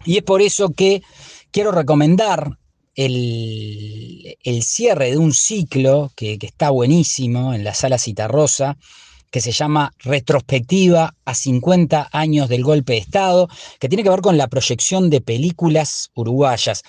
[0.05, 1.01] Y es por eso que
[1.51, 2.57] quiero recomendar
[2.95, 8.77] el, el cierre de un ciclo que, que está buenísimo en la sala Citarrosa,
[9.31, 13.47] que se llama Retrospectiva a 50 años del golpe de Estado,
[13.79, 16.83] que tiene que ver con la proyección de películas uruguayas.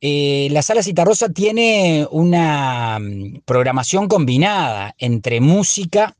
[0.00, 6.14] Eh, la sala Citarrosa tiene una mm, programación combinada entre música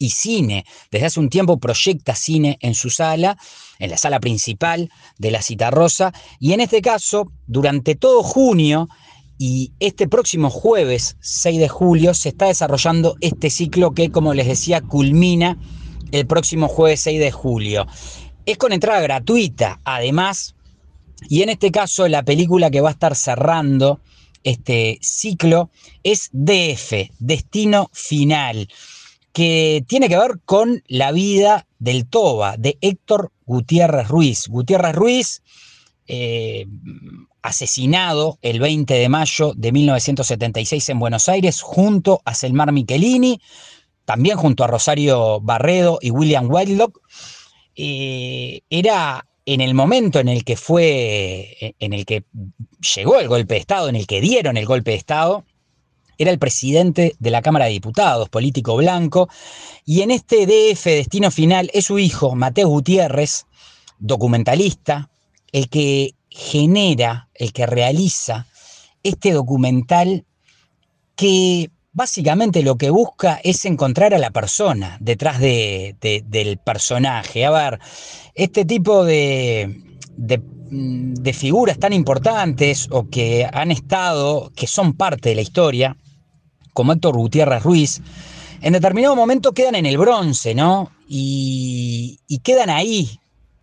[0.00, 0.64] y cine.
[0.90, 3.36] Desde hace un tiempo proyecta cine en su sala,
[3.78, 8.88] en la sala principal de la Citarrosa, y en este caso, durante todo junio
[9.38, 14.48] y este próximo jueves 6 de julio se está desarrollando este ciclo que, como les
[14.48, 15.58] decía, culmina
[16.12, 17.86] el próximo jueves 6 de julio.
[18.46, 20.56] Es con entrada gratuita, además,
[21.28, 24.00] y en este caso la película que va a estar cerrando
[24.44, 25.70] este ciclo
[26.02, 28.66] es DF, Destino Final,
[29.32, 34.48] que tiene que ver con la vida del Toba, de Héctor Gutiérrez Ruiz.
[34.48, 35.42] Gutiérrez Ruiz,
[36.06, 36.66] eh,
[37.42, 43.40] asesinado el 20 de mayo de 1976 en Buenos Aires junto a Selmar Michelini,
[44.04, 47.00] también junto a Rosario Barredo y William Whitelock.
[47.76, 52.24] Eh, era en el momento en el que fue, en el que
[52.94, 55.44] llegó el golpe de Estado, en el que dieron el golpe de Estado,
[56.20, 59.30] era el presidente de la Cámara de Diputados, político blanco,
[59.86, 63.46] y en este DF Destino Final es su hijo, Mateo Gutiérrez,
[63.98, 65.08] documentalista,
[65.50, 68.46] el que genera, el que realiza
[69.02, 70.26] este documental
[71.16, 77.46] que básicamente lo que busca es encontrar a la persona detrás de- de- del personaje.
[77.46, 77.78] A ver,
[78.34, 79.74] este tipo de,
[80.18, 85.96] de figuras tan importantes o que han estado, que son parte de la historia,
[86.72, 88.00] como Héctor Gutiérrez Ruiz,
[88.60, 90.92] en determinado momento quedan en el bronce, ¿no?
[91.08, 93.18] Y, y quedan ahí.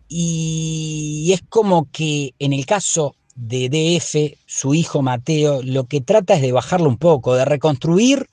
[0.08, 6.34] Y es como que en el caso de DF, su hijo Mateo, lo que trata
[6.34, 8.26] es de bajarlo un poco, de reconstruir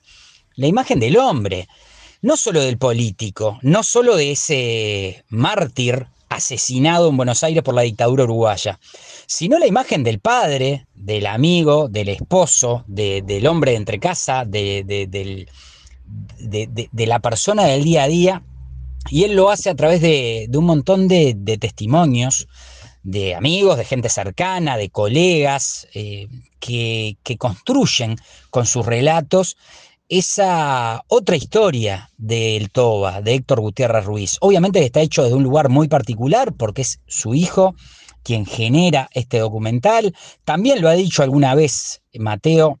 [0.56, 1.68] la imagen del hombre,
[2.22, 7.82] no solo del político, no solo de ese mártir asesinado en Buenos Aires por la
[7.82, 8.78] dictadura uruguaya,
[9.26, 14.44] sino la imagen del padre, del amigo, del esposo, de- del hombre de entre casa,
[14.44, 15.46] de,
[16.92, 18.42] la persona del día a día,
[19.08, 22.48] y él lo hace a través de, un montón de, testimonios,
[23.04, 26.26] de amigos, de gente cercana, de colegas, eh,
[26.58, 28.16] que construyen
[28.50, 29.56] con sus relatos
[30.08, 34.36] esa otra historia del Toba, de Héctor Gutiérrez Ruiz.
[34.40, 37.74] Obviamente está hecho desde un lugar muy particular porque es su hijo
[38.22, 40.14] quien genera este documental.
[40.44, 42.80] También lo ha dicho alguna vez Mateo,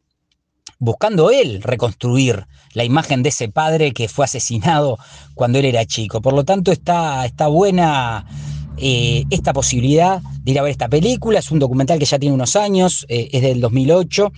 [0.78, 4.98] buscando él reconstruir la imagen de ese padre que fue asesinado
[5.34, 6.20] cuando él era chico.
[6.20, 8.26] Por lo tanto, está, está buena
[8.76, 11.38] eh, esta posibilidad de ir a ver esta película.
[11.38, 14.32] Es un documental que ya tiene unos años, eh, es del 2008,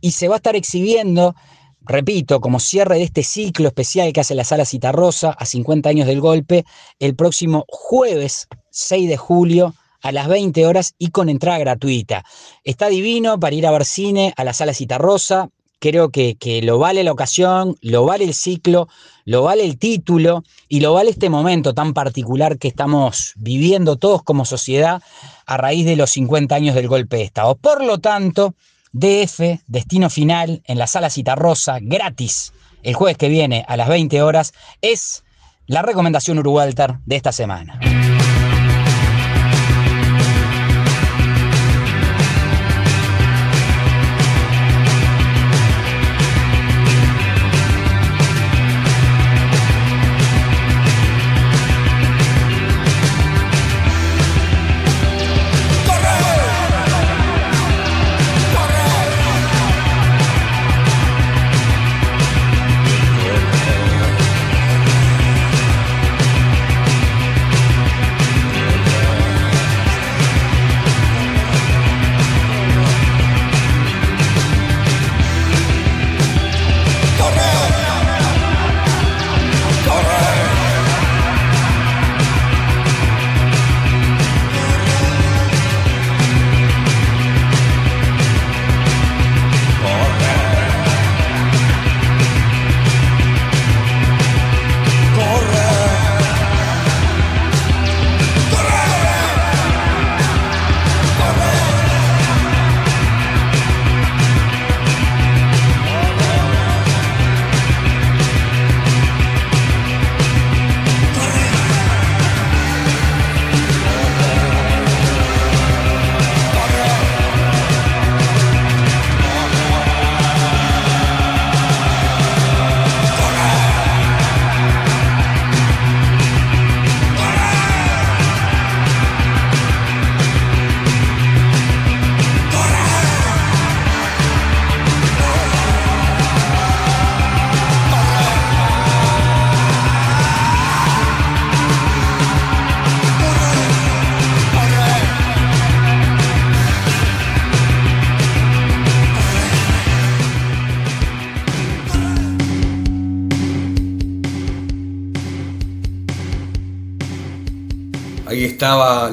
[0.00, 1.36] y se va a estar exhibiendo,
[1.84, 6.06] repito, como cierre de este ciclo especial que hace la Sala Citarrosa a 50 años
[6.06, 6.64] del golpe,
[6.98, 9.74] el próximo jueves 6 de julio
[10.04, 12.24] a las 20 horas y con entrada gratuita.
[12.62, 15.48] Está divino para ir a ver cine a la Sala Citarrosa.
[15.78, 18.88] Creo que, que lo vale la ocasión, lo vale el ciclo,
[19.24, 24.22] lo vale el título y lo vale este momento tan particular que estamos viviendo todos
[24.22, 25.02] como sociedad
[25.46, 27.54] a raíz de los 50 años del golpe de Estado.
[27.56, 28.54] Por lo tanto,
[28.94, 32.52] DF, Destino Final, en la Sala Citarrosa, gratis,
[32.84, 35.24] el jueves que viene a las 20 horas, es
[35.66, 37.80] la recomendación Urugualter de esta semana.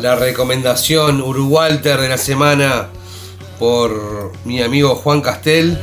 [0.02, 2.90] La recomendación Urugualter de la semana
[3.60, 5.78] por mi amigo Juan Castel.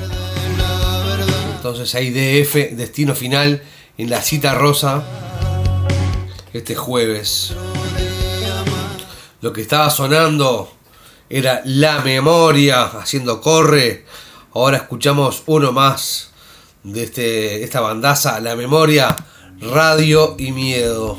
[1.55, 3.63] Entonces ahí DF, destino final
[3.97, 5.05] en la cita rosa
[6.53, 7.53] este jueves.
[9.41, 10.73] Lo que estaba sonando
[11.31, 14.05] era La Memoria haciendo corre.
[14.53, 16.31] Ahora escuchamos uno más
[16.83, 19.15] de este, esta bandaza, La Memoria,
[19.61, 21.17] Radio y Miedo.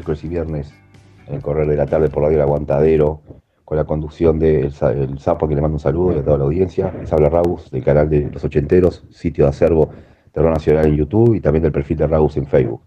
[0.00, 0.72] Miércoles y viernes
[1.26, 3.20] en el correr de la tarde por Radio El Aguantadero
[3.66, 6.24] con la conducción de El, Sa- El Sapo que le mando un saludo y a
[6.24, 6.90] toda la audiencia.
[6.98, 9.90] Les habla Raus del canal de Los Ochenteros, sitio de acervo
[10.32, 12.80] Terror Nacional en YouTube y también del perfil de Raus en Facebook.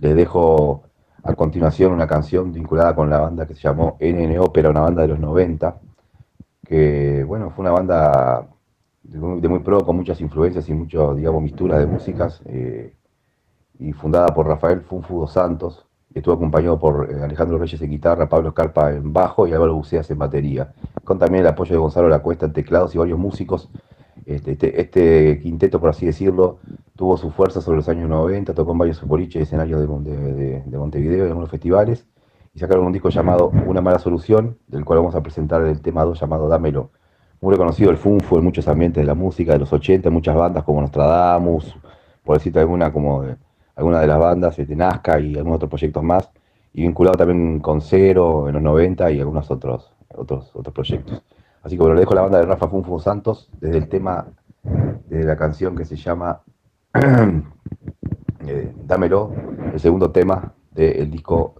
[0.00, 0.82] Les dejo
[1.22, 5.02] a continuación una canción vinculada con la banda que se llamó NN Ópera, una banda
[5.02, 5.78] de los 90,
[6.66, 8.46] que bueno, fue una banda
[9.02, 12.94] de muy, de pro, con muchas influencias y muchas, digamos, misturas de músicas, eh,
[13.78, 18.28] y fundada por Rafael Funfu dos Santos, estuvo acompañado por eh, Alejandro Reyes en guitarra,
[18.28, 20.72] Pablo Escarpa en bajo y Álvaro Buceas en batería,
[21.04, 23.70] con también el apoyo de Gonzalo La Cuesta en teclados y varios músicos.
[24.26, 26.58] Este, este, este quinteto, por así decirlo,
[26.94, 30.32] tuvo su fuerza sobre los años 90, tocó en varios boliches y escenarios de, de-
[30.34, 32.06] de- de Montevideo y en algunos festivales,
[32.54, 36.04] y sacaron un disco llamado Una mala solución, del cual vamos a presentar el tema
[36.04, 36.90] 2 llamado Dámelo.
[37.40, 40.36] Muy reconocido el Funfu en muchos ambientes de la música de los 80, en muchas
[40.36, 41.74] bandas como Nostradamus,
[42.24, 43.36] por decirte alguna, como de,
[43.80, 46.30] alguna de las bandas, este, Nazca y algunos otros proyectos más,
[46.74, 51.22] y vinculado también con Cero en los 90 y algunos otros, otros, otros proyectos.
[51.62, 54.26] Así que bueno, le dejo la banda de Rafa Funfu Santos desde el tema,
[55.08, 56.42] desde la canción que se llama
[56.94, 59.32] eh, Dámelo,
[59.72, 61.54] el segundo tema del disco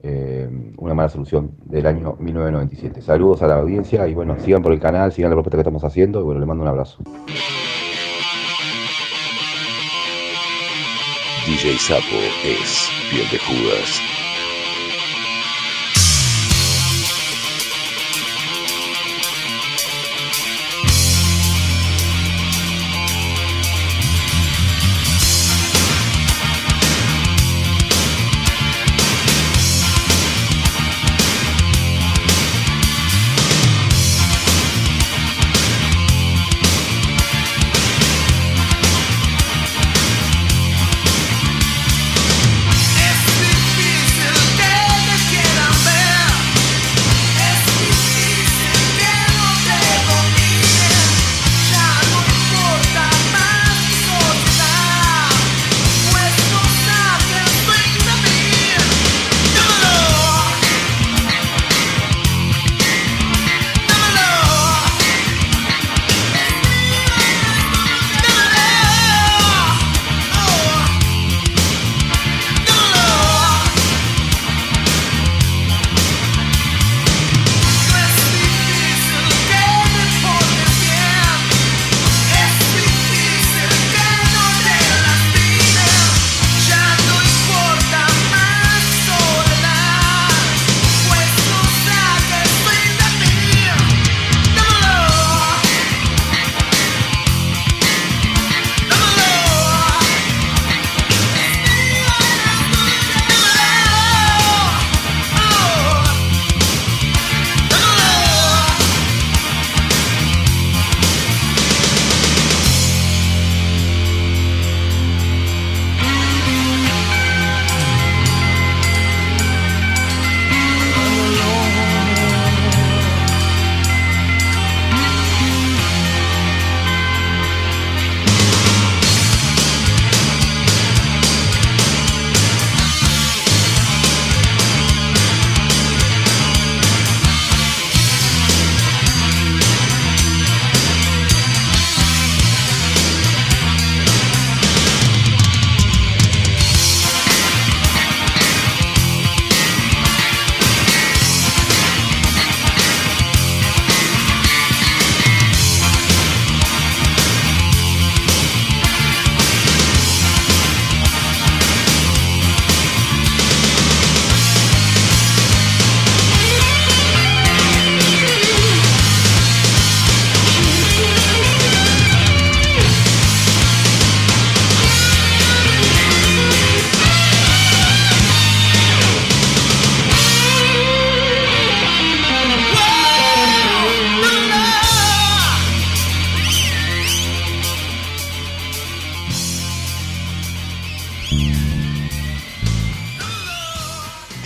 [0.00, 0.48] eh,
[0.78, 3.02] Una mala solución del año 1997.
[3.02, 5.82] Saludos a la audiencia y bueno, sigan por el canal, sigan la propuesta que estamos
[5.82, 7.02] haciendo y bueno, les mando un abrazo.
[11.46, 14.23] DJ Sapo es piel de Judas.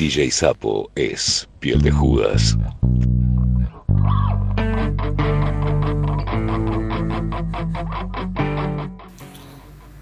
[0.09, 2.56] DJ Sapo es piel de Judas.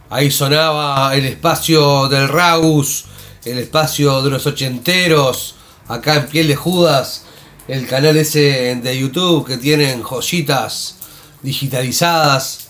[0.08, 3.06] Ahí sonaba el espacio del Raus,
[3.44, 5.56] el espacio de los ochenteros,
[5.88, 7.24] acá en Piel de Judas,
[7.66, 10.98] el canal ese de YouTube que tienen joyitas
[11.42, 12.68] digitalizadas.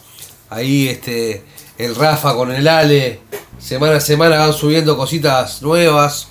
[0.49, 1.45] Ahí este
[1.77, 3.21] el Rafa con el Ale.
[3.59, 6.29] Semana a semana van subiendo cositas nuevas,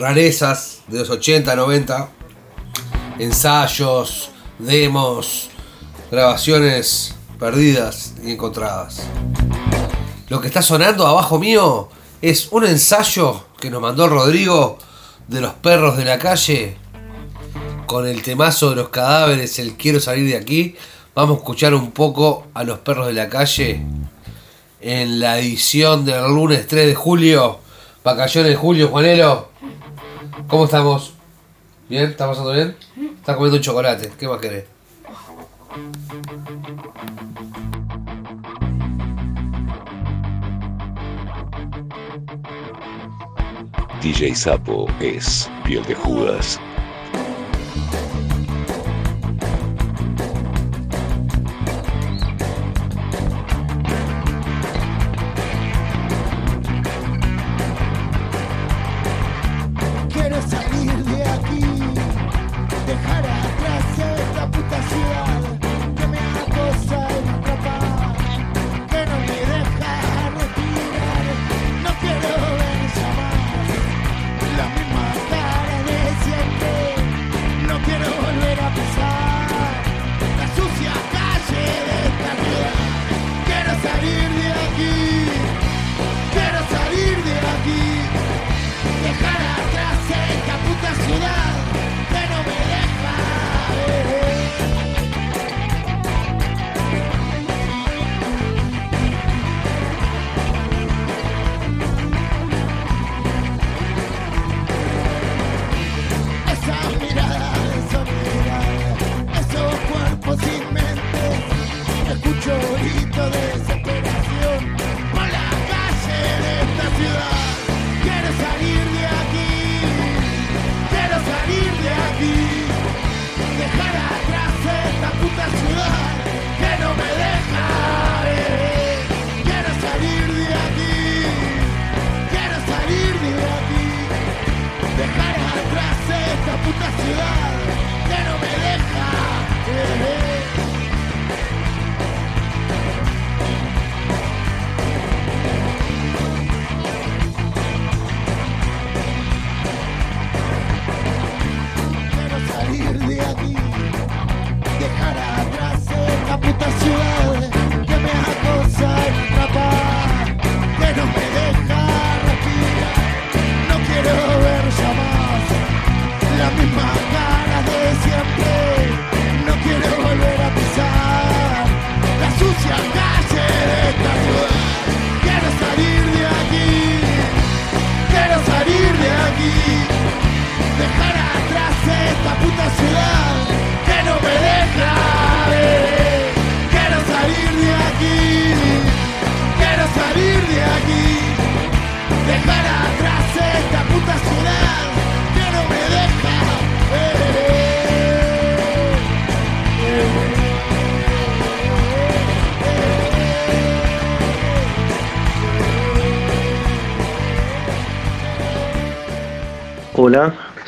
[0.00, 2.08] rarezas de los 80, 90.
[3.18, 5.50] Ensayos, demos,
[6.10, 9.02] grabaciones perdidas y encontradas.
[10.28, 11.90] Lo que está sonando abajo mío
[12.22, 14.78] es un ensayo que nos mandó Rodrigo
[15.28, 16.76] de los perros de la calle
[17.86, 20.76] con el temazo de los cadáveres, el quiero salir de aquí.
[21.14, 23.84] Vamos a escuchar un poco a los perros de la calle
[24.80, 27.58] en la edición del lunes 3 de julio.
[28.02, 29.49] Vacaciones de julio, Juanelo.
[30.48, 31.14] ¿Cómo estamos?
[31.88, 32.10] ¿Bien?
[32.10, 32.76] ¿Está pasando bien?
[33.18, 34.12] Está comiendo un chocolate.
[34.18, 34.64] ¿Qué más querés?
[44.02, 46.58] DJ Sapo es piel de Judas.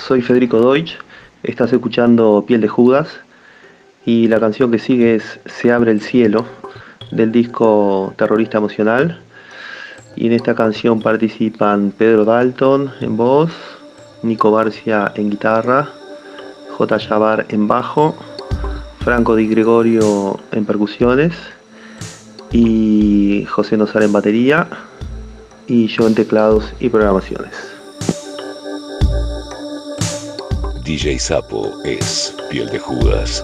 [0.06, 0.96] Soy Federico Deutsch,
[1.44, 3.20] estás escuchando Piel de Judas
[4.04, 6.44] y la canción que sigue es Se abre el cielo
[7.12, 9.20] del disco Terrorista Emocional
[10.16, 13.52] y en esta canción participan Pedro Dalton en voz,
[14.24, 15.88] Nico Barcia en guitarra,
[16.76, 16.96] J.
[16.96, 18.16] Yavar en bajo,
[19.04, 21.32] Franco Di Gregorio en percusiones
[22.50, 24.66] y José Nosar en batería
[25.68, 27.71] y yo en teclados y programaciones.
[30.92, 33.42] DJ Sapo es piel de Judas.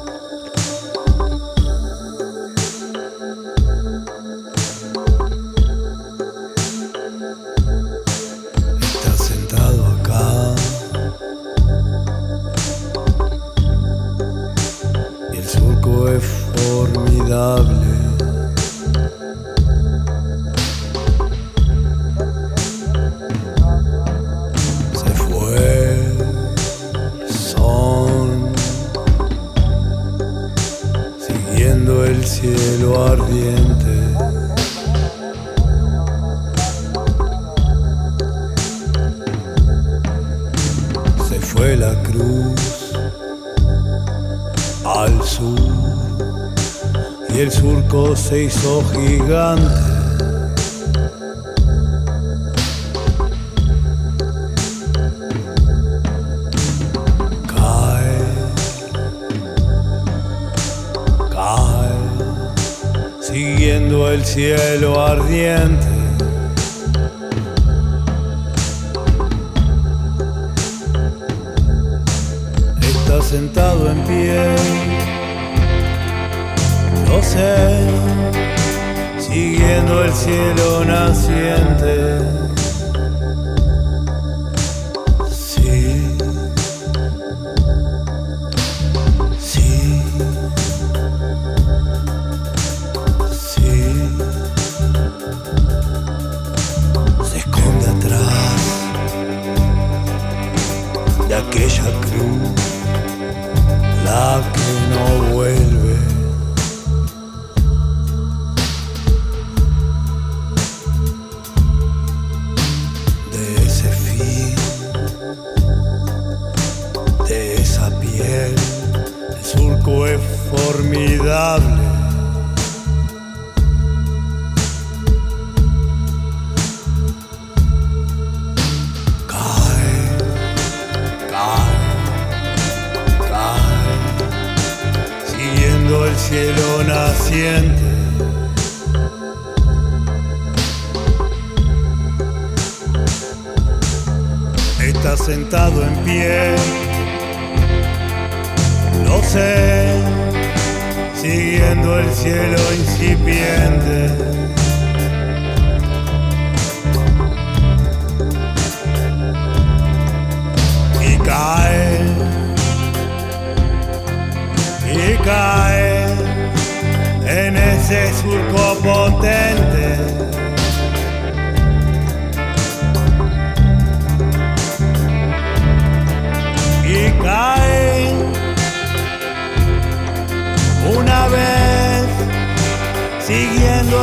[49.28, 49.67] Sur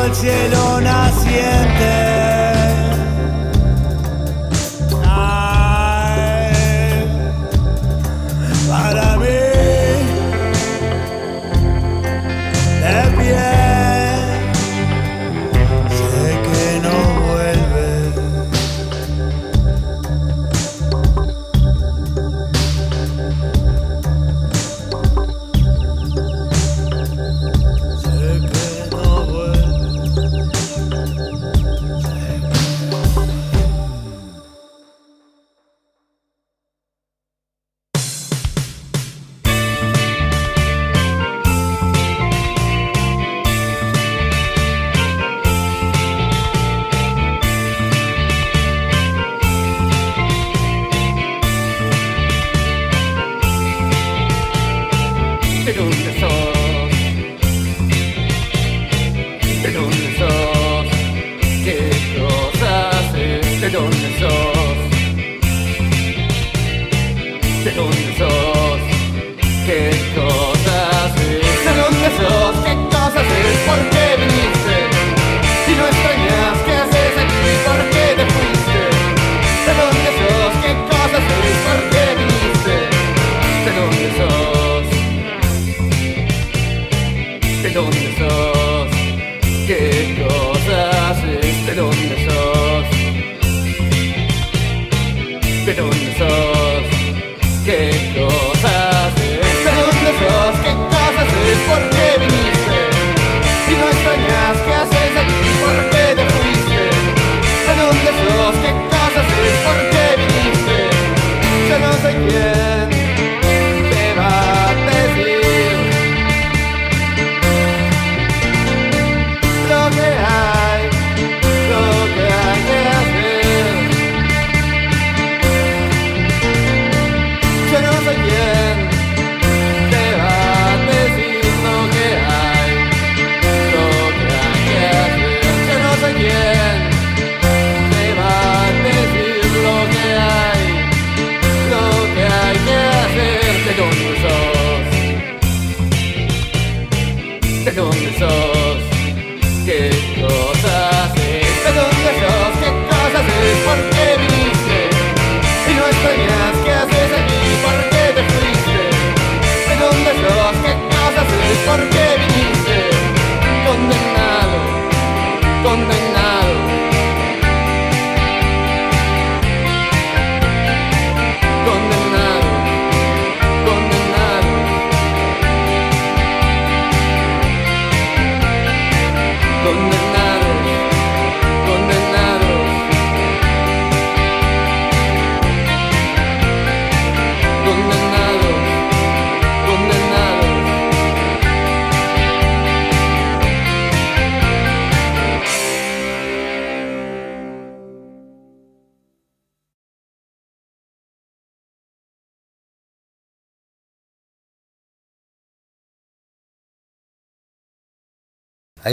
[0.05, 2.04] el cielo naciente.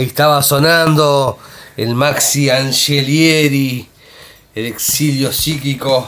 [0.03, 1.39] Estaba sonando
[1.77, 3.87] el Maxi Angelieri,
[4.53, 6.07] el exilio psíquico.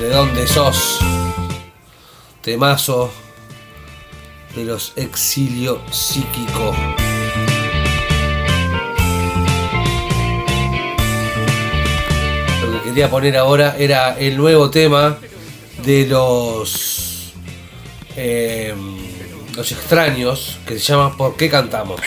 [0.00, 0.98] ¿De dónde sos?
[2.40, 3.12] Temazo
[4.56, 6.74] de los exilio psíquico.
[12.62, 15.18] Lo que quería poner ahora era el nuevo tema
[15.84, 17.34] de los
[18.16, 18.74] eh,
[19.54, 22.00] los extraños que se llama ¿Por qué cantamos?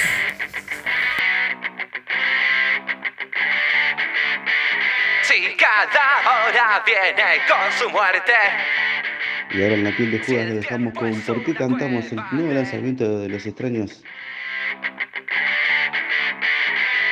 [6.28, 8.34] Cada hora viene con su muerte.
[9.52, 12.54] Y ahora en la piel de Judas lo dejamos con ¿Por qué cantamos el nuevo
[12.54, 14.04] lanzamiento de los extraños?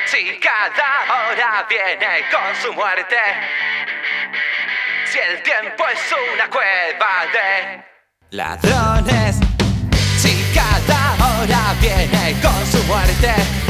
[0.05, 3.15] Si cada hora viene con su muerte.
[5.05, 7.83] Si el tiempo es una cueva de
[8.31, 9.39] ladrones.
[10.17, 13.64] Si cada hora viene con su muerte.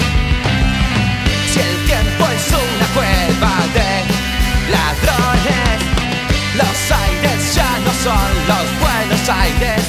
[6.58, 9.82] Los aires ya no son los buenos aires.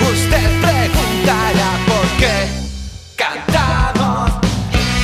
[0.00, 2.46] Usted preguntará por qué
[3.16, 4.30] cantamos.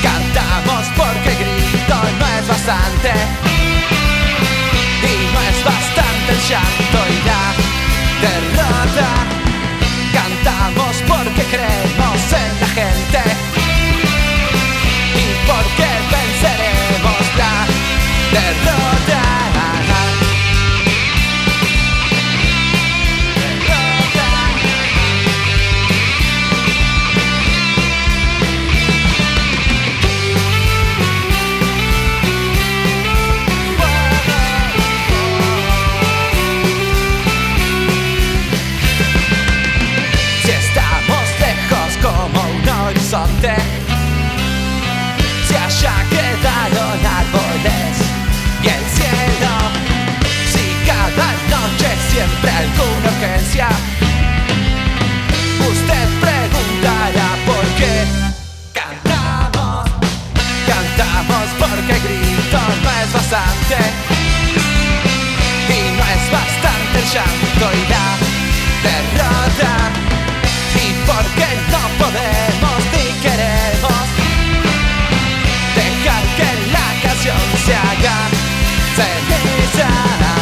[0.01, 3.11] Cantamos porque grito no es bastante.
[5.03, 7.43] Y no es bastante el llanto y la
[8.23, 9.09] derrota.
[10.13, 13.21] Cantamos porque creemos en la gente.
[15.13, 17.53] Y porque venceremos la
[18.31, 18.82] derrota.
[43.13, 43.19] Si
[45.55, 47.93] allá quedaron árboles
[48.63, 49.53] y el cielo
[50.51, 53.67] Si cada noche siempre alguna urgencia
[55.59, 58.03] Usted preguntará por qué
[58.73, 59.91] Cantamos,
[60.65, 63.77] cantamos porque grito no es bastante
[65.69, 68.07] Y no es bastante el llanto y la
[68.81, 69.82] derrota
[71.05, 74.05] porque no podemos ni queremos
[75.75, 78.17] dejar que la canción se haga
[78.95, 80.32] ceniza.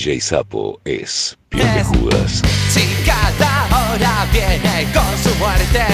[0.00, 2.40] DJ Sapo es Piel de Judas.
[2.70, 5.84] Si cada hora viene con su muerte,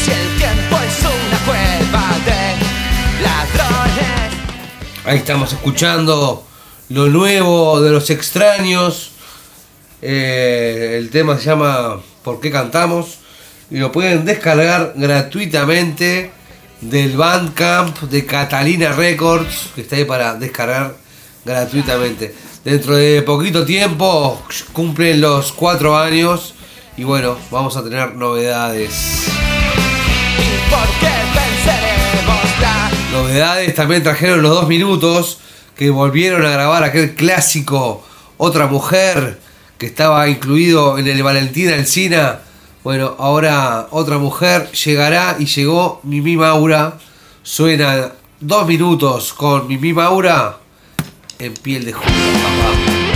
[0.00, 4.34] si el tiempo es una cueva de ladrones.
[5.04, 6.46] Ahí estamos escuchando
[6.90, 9.10] lo nuevo de los extraños.
[10.00, 13.18] Eh, el tema se llama ¿Por qué cantamos?
[13.72, 16.30] Y lo pueden descargar gratuitamente
[16.80, 20.99] del Bandcamp de Catalina Records, que está ahí para descargar
[21.44, 22.34] gratuitamente.
[22.64, 24.40] Dentro de poquito tiempo
[24.72, 26.54] cumplen los cuatro años
[26.96, 29.28] y bueno, vamos a tener novedades.
[33.12, 35.38] Novedades también trajeron los dos minutos
[35.74, 38.04] que volvieron a grabar aquel clásico
[38.36, 39.40] Otra Mujer
[39.78, 42.40] que estaba incluido en el Valentina Encina.
[42.84, 46.98] Bueno, ahora Otra Mujer llegará y llegó Mimi Maura.
[47.42, 50.59] Suena dos minutos con Mimi Maura
[51.40, 53.09] en piel de Judas,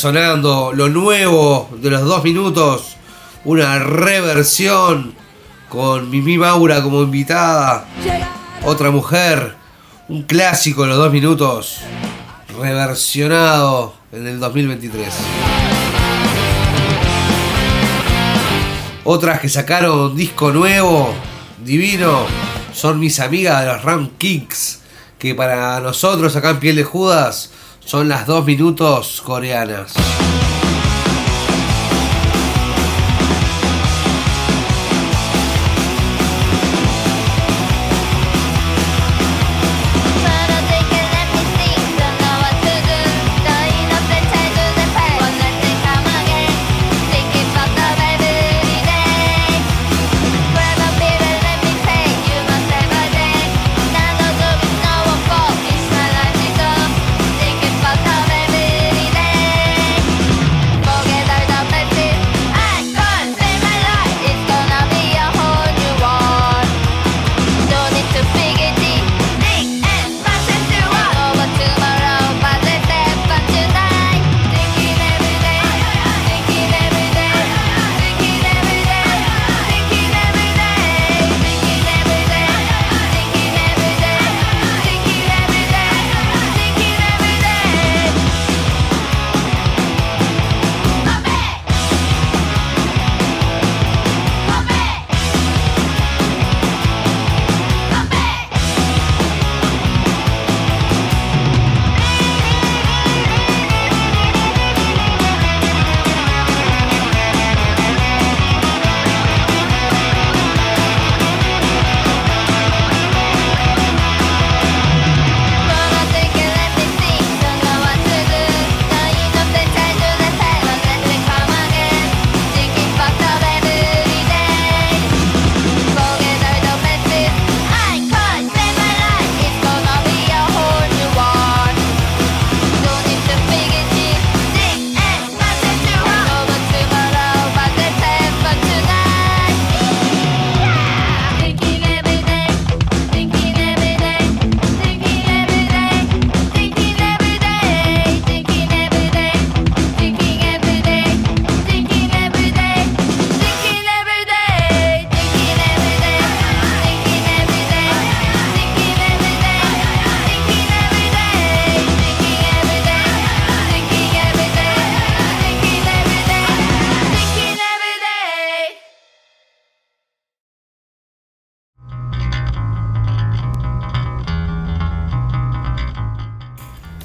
[0.00, 2.96] sonando lo nuevo de los dos minutos.
[3.44, 5.14] Una reversión
[5.68, 7.84] con Mimi Maura como invitada.
[8.64, 9.56] Otra mujer.
[10.08, 11.80] Un clásico de los dos minutos.
[12.58, 15.14] Reversionado en el 2023.
[19.04, 21.12] Otras que sacaron disco nuevo,
[21.62, 22.24] divino,
[22.72, 24.80] son mis amigas de los Ram Kicks.
[25.18, 27.50] Que para nosotros acá en Piel de Judas
[27.84, 29.94] son las dos minutos coreanas.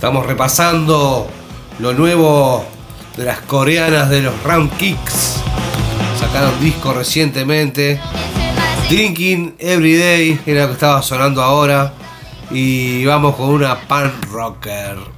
[0.06, 1.28] Estamos repasando
[1.80, 2.64] lo nuevo
[3.18, 5.38] de las coreanas de los Round Kicks.
[6.20, 8.00] Sacaron disco recientemente.
[8.88, 11.92] Drinking Everyday era lo que estaba sonando ahora.
[12.52, 15.15] Y vamos con una pan rocker.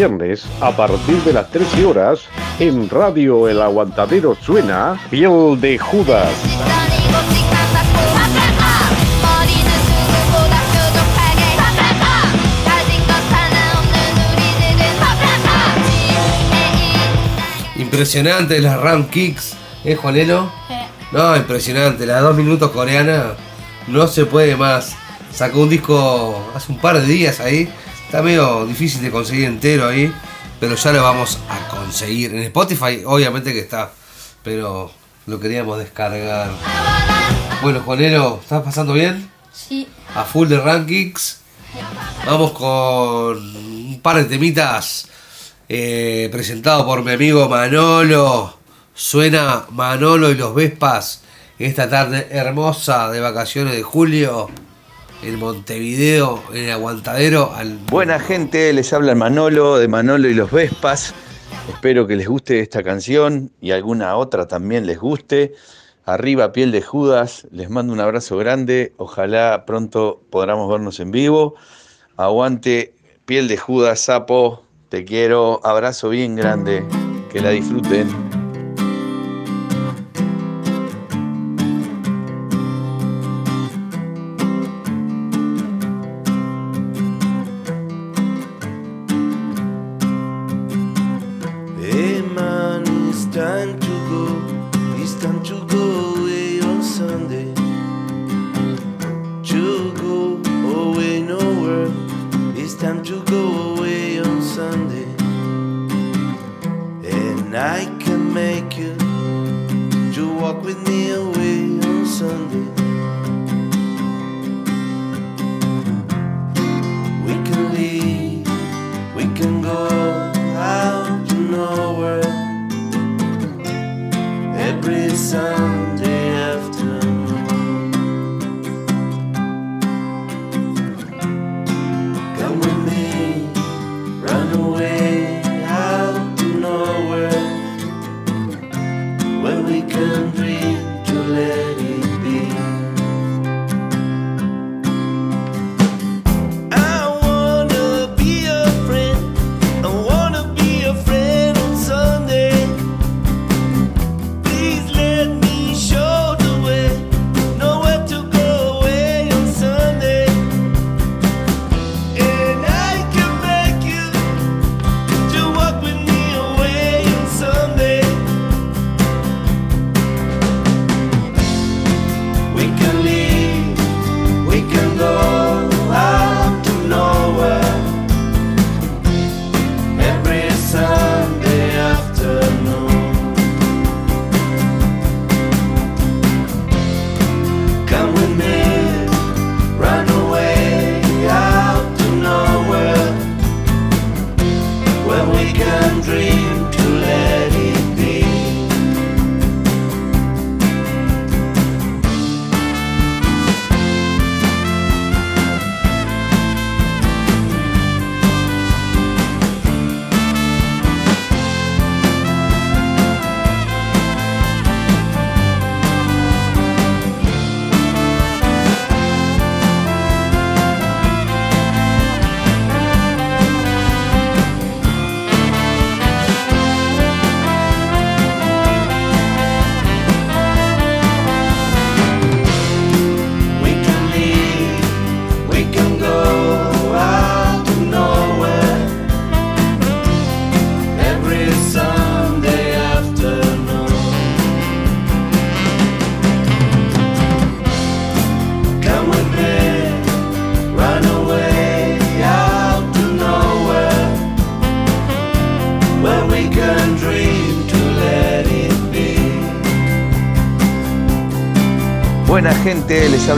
[0.00, 2.20] Viernes, a partir de las 13 horas,
[2.58, 6.30] en Radio El Aguantadero suena Piel de Judas.
[17.76, 19.54] Impresionante las Ram Kicks,
[19.84, 20.50] ¿eh, Juanelo?
[20.66, 20.74] Sí.
[21.12, 22.06] No, impresionante.
[22.06, 23.34] Las dos minutos coreana
[23.86, 24.96] no se puede más.
[25.30, 27.70] Sacó un disco hace un par de días ahí.
[28.10, 30.12] Está medio difícil de conseguir entero ahí.
[30.58, 32.34] Pero ya lo vamos a conseguir.
[32.34, 33.92] En Spotify, obviamente que está.
[34.42, 34.90] Pero
[35.26, 36.50] lo queríamos descargar.
[37.62, 39.30] Bueno, Juanelo, ¿estás pasando bien?
[39.52, 39.86] Sí.
[40.16, 41.38] A full de rankings.
[42.26, 45.06] Vamos con un par de temitas
[45.68, 48.58] eh, presentado por mi amigo Manolo.
[48.92, 51.22] Suena Manolo y los Vespas
[51.60, 54.50] esta tarde hermosa de vacaciones de julio
[55.22, 57.52] en Montevideo, en el Aguantadero.
[57.54, 57.78] Al...
[57.90, 61.14] Buena gente, les habla Manolo de Manolo y los Vespas.
[61.68, 65.54] Espero que les guste esta canción y alguna otra también les guste.
[66.04, 68.92] Arriba, piel de Judas, les mando un abrazo grande.
[68.96, 71.54] Ojalá pronto podamos vernos en vivo.
[72.16, 72.94] Aguante,
[73.26, 74.62] piel de Judas, sapo.
[74.88, 75.60] Te quiero.
[75.62, 76.84] Abrazo bien grande.
[77.30, 78.29] Que la disfruten.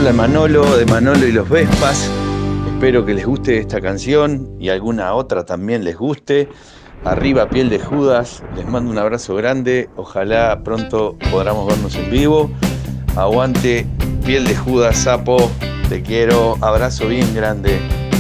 [0.03, 2.11] Habla Manolo de Manolo y los Vespas.
[2.67, 6.49] Espero que les guste esta canción y alguna otra también les guste.
[7.05, 9.89] Arriba, piel de Judas, les mando un abrazo grande.
[9.95, 12.51] Ojalá pronto podamos vernos en vivo.
[13.15, 13.87] Aguante,
[14.27, 15.49] piel de Judas, sapo.
[15.89, 16.59] Te quiero.
[16.63, 17.79] Abrazo bien grande.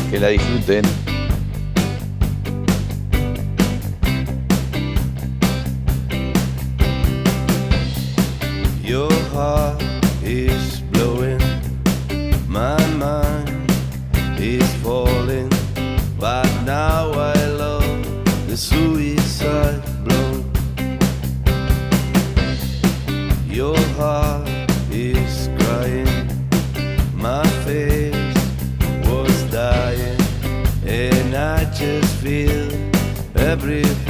[0.09, 0.85] Que la disfruten.
[33.65, 34.02] every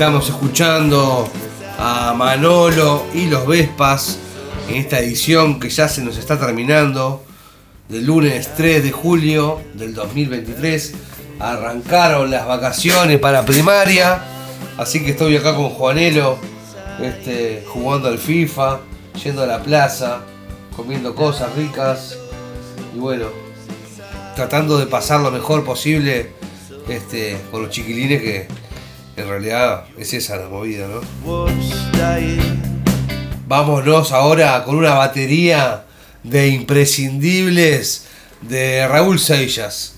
[0.00, 1.28] estamos escuchando
[1.78, 4.18] a Manolo y los Vespas
[4.66, 7.22] en esta edición que ya se nos está terminando
[7.86, 10.94] del lunes 3 de julio del 2023.
[11.38, 14.22] Arrancaron las vacaciones para primaria,
[14.78, 16.38] así que estoy acá con Juanelo,
[17.02, 18.80] este, jugando al FIFA,
[19.22, 20.22] yendo a la plaza,
[20.74, 22.16] comiendo cosas ricas
[22.96, 23.26] y bueno,
[24.34, 26.30] tratando de pasar lo mejor posible
[26.88, 28.59] este, con los chiquilines que
[29.20, 31.00] en realidad es esa la movida, ¿no?
[33.46, 35.84] Vámonos ahora con una batería
[36.22, 38.06] de imprescindibles
[38.42, 39.94] de Raúl Seixas.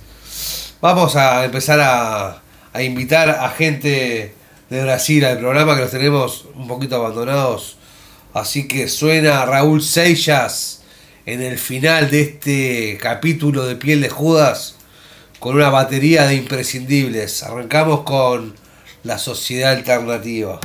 [0.81, 2.43] Vamos a empezar a,
[2.73, 4.35] a invitar a gente
[4.69, 7.77] de Brasil al programa que los tenemos un poquito abandonados.
[8.35, 10.83] Así que suena Raúl Seixas
[11.27, 14.77] en el final de este capítulo de Piel de Judas
[15.39, 17.43] con una batería de imprescindibles.
[17.43, 18.62] Arrancamos con
[19.05, 20.61] la sociedad alternativa.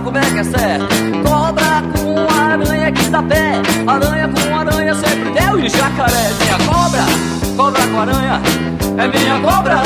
[0.00, 0.86] Como é que é certo.
[1.28, 3.52] Cobra com aranha que dá pé,
[3.86, 6.30] aranha com aranha sempre deu e jacaré.
[6.40, 7.04] Minha cobra,
[7.56, 8.40] cobra com aranha,
[8.98, 9.82] é minha cobra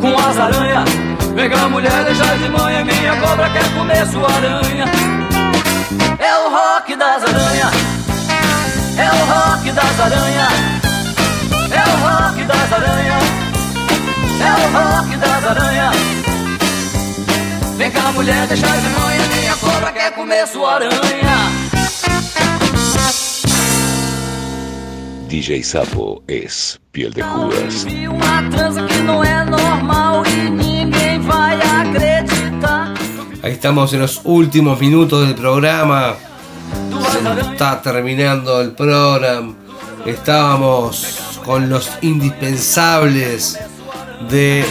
[0.00, 0.88] com as aranhas.
[1.34, 4.84] Vem cá, mulher, deixa de manhã, minha cobra quer comer sua aranha.
[6.18, 7.72] É o rock das aranhas,
[8.96, 10.52] é o rock das aranhas,
[11.70, 13.46] é o rock das aranhas.
[14.38, 15.96] É o rock das aranhas.
[17.76, 19.22] Vem cá, mulher, deixa de manhã.
[19.34, 19.45] Minha
[19.76, 21.36] cobra quer comer sua aranha.
[25.28, 27.84] DJ Sapo es piel de Judas.
[27.84, 32.94] Vi uma transa que não é normal e ninguém vai acreditar.
[33.42, 36.16] Ahí estamos en los últimos minutos del programa.
[37.12, 39.54] Se nos está terminando el programa.
[40.06, 43.58] Estábamos con los indispensables
[44.30, 44.64] de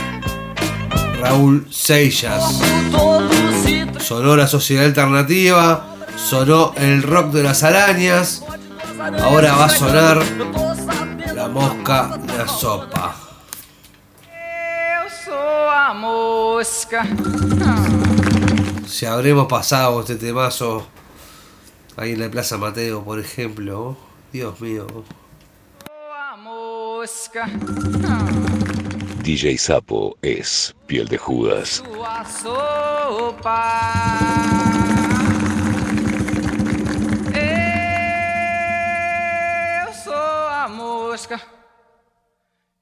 [1.21, 2.74] Raúl Seixas.
[4.05, 5.83] Sonó la sociedad alternativa,
[6.15, 8.43] sonó el rock de las arañas.
[9.19, 10.23] Ahora va a sonar
[11.33, 13.15] la mosca de la sopa.
[18.85, 20.85] Si habremos pasado este temazo
[21.97, 23.97] ahí en la Plaza Mateo, por ejemplo.
[24.31, 24.85] Dios mío.
[26.43, 27.49] Mosca.
[29.25, 31.81] DJ Sapo es piel de Judas.
[39.87, 41.41] Eu sou a mosca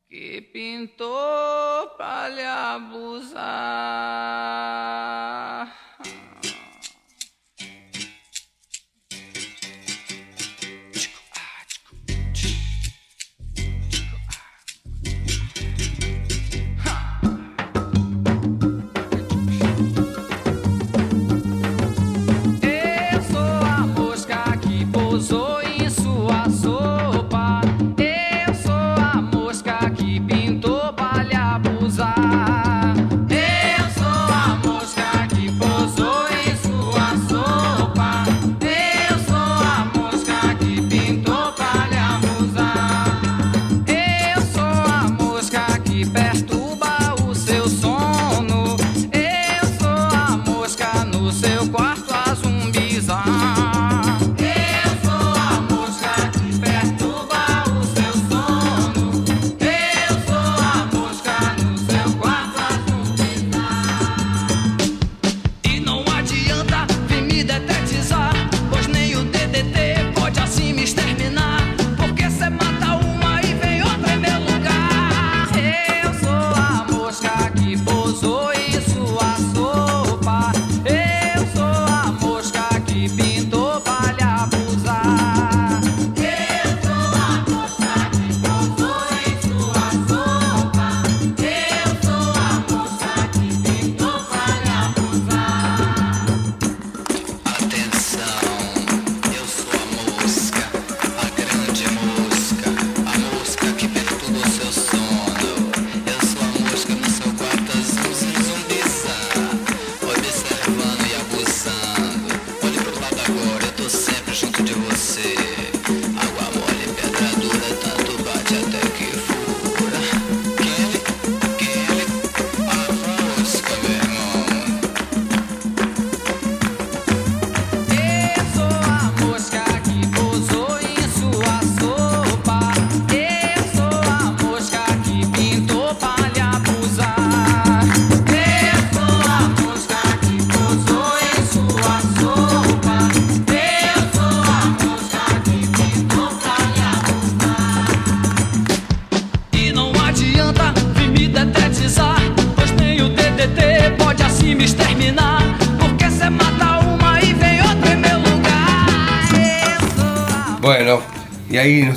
[0.10, 3.44] que pintou pra lhe abusar.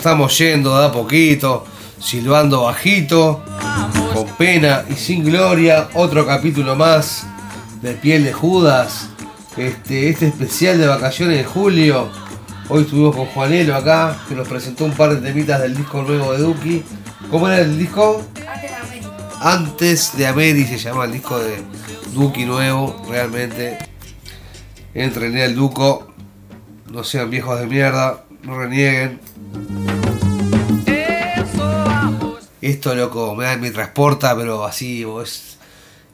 [0.07, 1.65] Estamos yendo de a poquito,
[1.99, 3.43] silbando bajito,
[4.15, 5.89] con pena y sin gloria.
[5.95, 7.27] Otro capítulo más
[7.83, 9.09] de Piel de Judas.
[9.57, 12.09] Este, este especial de vacaciones de julio.
[12.69, 16.35] Hoy estuvimos con Juanelo acá, que nos presentó un par de temitas del disco nuevo
[16.35, 16.85] de Duki.
[17.29, 18.23] ¿Cómo era el disco?
[19.41, 21.65] Antes de Ameri se llama el disco de
[22.15, 23.77] Duki nuevo, realmente.
[24.95, 26.15] Entren al Duco,
[26.93, 29.26] no sean viejos de mierda, no renieguen.
[32.67, 35.57] Esto, loco, me, me transporta, pero así, es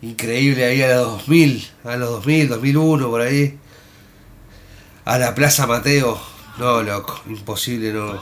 [0.03, 3.59] increíble ahí a los 2000, a los 2000, 2001, por ahí.
[5.07, 6.21] A la Plaza Mateo.
[6.59, 8.21] No, loco, imposible, no.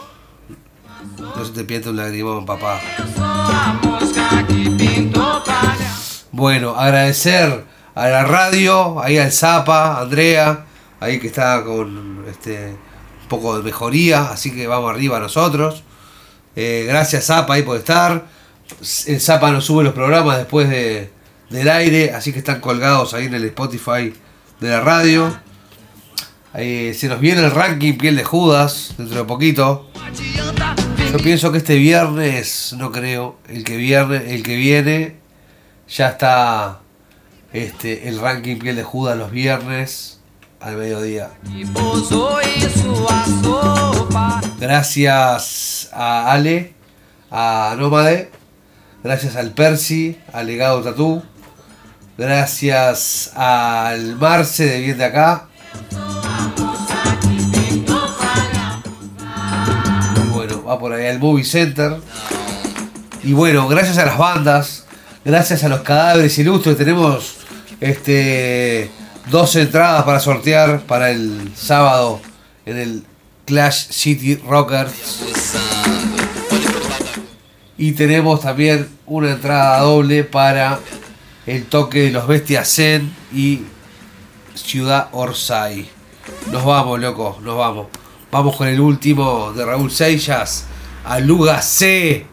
[1.18, 2.80] No se te pienta un lagrimón, papá.
[6.30, 7.64] Bueno, agradecer
[7.96, 10.66] a la radio, ahí al Zapa, Andrea,
[11.00, 12.76] ahí que está con este
[13.22, 15.82] un poco de mejoría, así que vamos arriba nosotros.
[16.56, 18.26] Eh, gracias Zapa ahí por estar.
[19.06, 21.10] El Zapa nos sube los programas después de,
[21.50, 24.12] del aire, así que están colgados ahí en el Spotify
[24.60, 25.36] de la radio.
[26.52, 29.90] Ahí se nos viene el ranking Piel de Judas dentro de poquito.
[31.12, 35.16] Yo pienso que este viernes, no creo, el que el que viene
[35.88, 36.80] ya está
[37.52, 40.20] este el ranking Piel de Judas los viernes
[40.60, 41.30] al mediodía.
[44.58, 46.74] Gracias a Ale,
[47.30, 48.30] a Nómade,
[49.02, 51.22] gracias al Percy, al Legado Tatú,
[52.18, 55.48] gracias al Marce de Bien de Acá.
[60.32, 61.96] Bueno, va por ahí al Movie Center.
[63.22, 64.86] Y bueno, gracias a las bandas,
[65.24, 67.36] gracias a los cadáveres ilustres, tenemos
[67.80, 68.90] este
[69.30, 72.20] dos entradas para sortear para el sábado
[72.66, 73.04] en el
[73.50, 74.92] Clash City Rockers.
[77.76, 80.78] Y tenemos también una entrada doble para
[81.46, 83.62] el toque de los Bestias Zen y
[84.54, 85.90] Ciudad Orsay.
[86.52, 87.88] Nos vamos, loco, nos vamos.
[88.30, 90.66] Vamos con el último de Raúl Seixas,
[91.04, 92.26] Aluga C.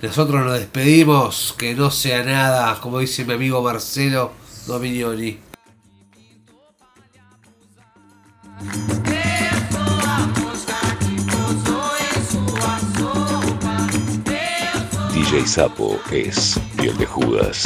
[0.00, 4.32] Nosotros nos despedimos, que no sea nada, como dice mi amigo Marcelo
[4.66, 5.38] Dominioni.
[15.30, 17.62] DJ Sapo es piel de Judas.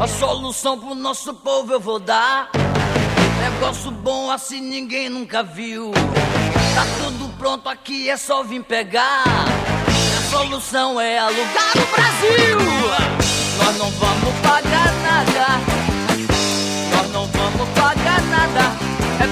[0.00, 2.50] A solução pro nosso povo eu vou dar.
[3.42, 5.90] Negócio bom assim ninguém nunca viu.
[6.74, 9.22] Tá tudo pronto aqui, é só vir pegar.
[10.30, 12.58] Solução é alugar o Brasil.
[13.58, 15.60] Nós não vamos pagar nada.
[16.94, 18.76] Nós não vamos pagar nada.
[19.18, 19.26] É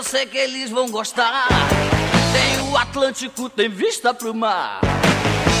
[0.00, 1.46] eu sei que eles vão gostar.
[2.32, 4.80] Tem o Atlântico, tem vista pro mar.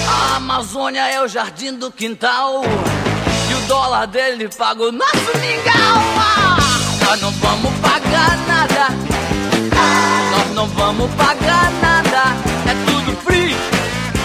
[0.08, 2.62] A Amazônia é o jardim do quintal.
[3.50, 5.98] E o dólar dele paga o nosso mingau.
[7.04, 8.86] Nós não vamos pagar nada.
[10.30, 12.22] Nós não vamos pagar nada.
[12.66, 13.54] É tudo free.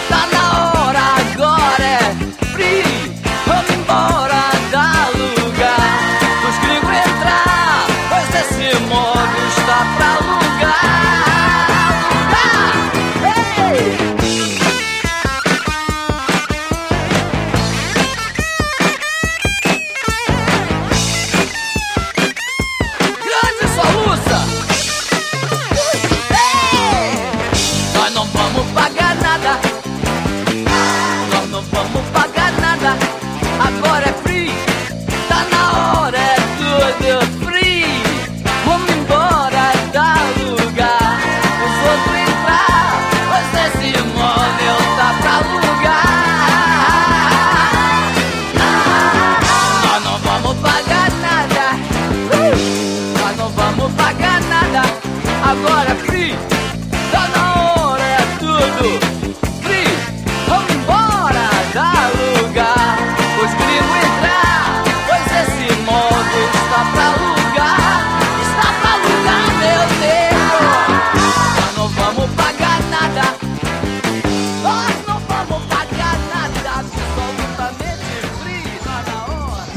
[0.07, 0.99] Tá na hora,
[1.33, 3.11] agora é free.
[3.45, 4.24] Vamos embora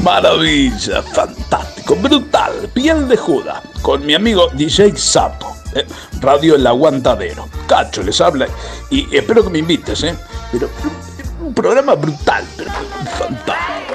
[0.09, 5.85] Maravilla, fantástico, brutal, piel de Judas, con mi amigo DJ Sapo, eh,
[6.19, 7.47] Radio El Aguantadero.
[7.67, 8.47] Cacho les habla
[8.89, 10.15] y espero que me invites, ¿eh?
[10.51, 10.67] Pero
[11.39, 12.71] un programa brutal, pero
[13.19, 13.93] fantástico.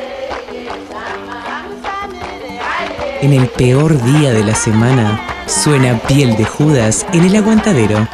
[3.20, 8.06] En el peor día de la semana, suena piel de Judas en el aguantadero.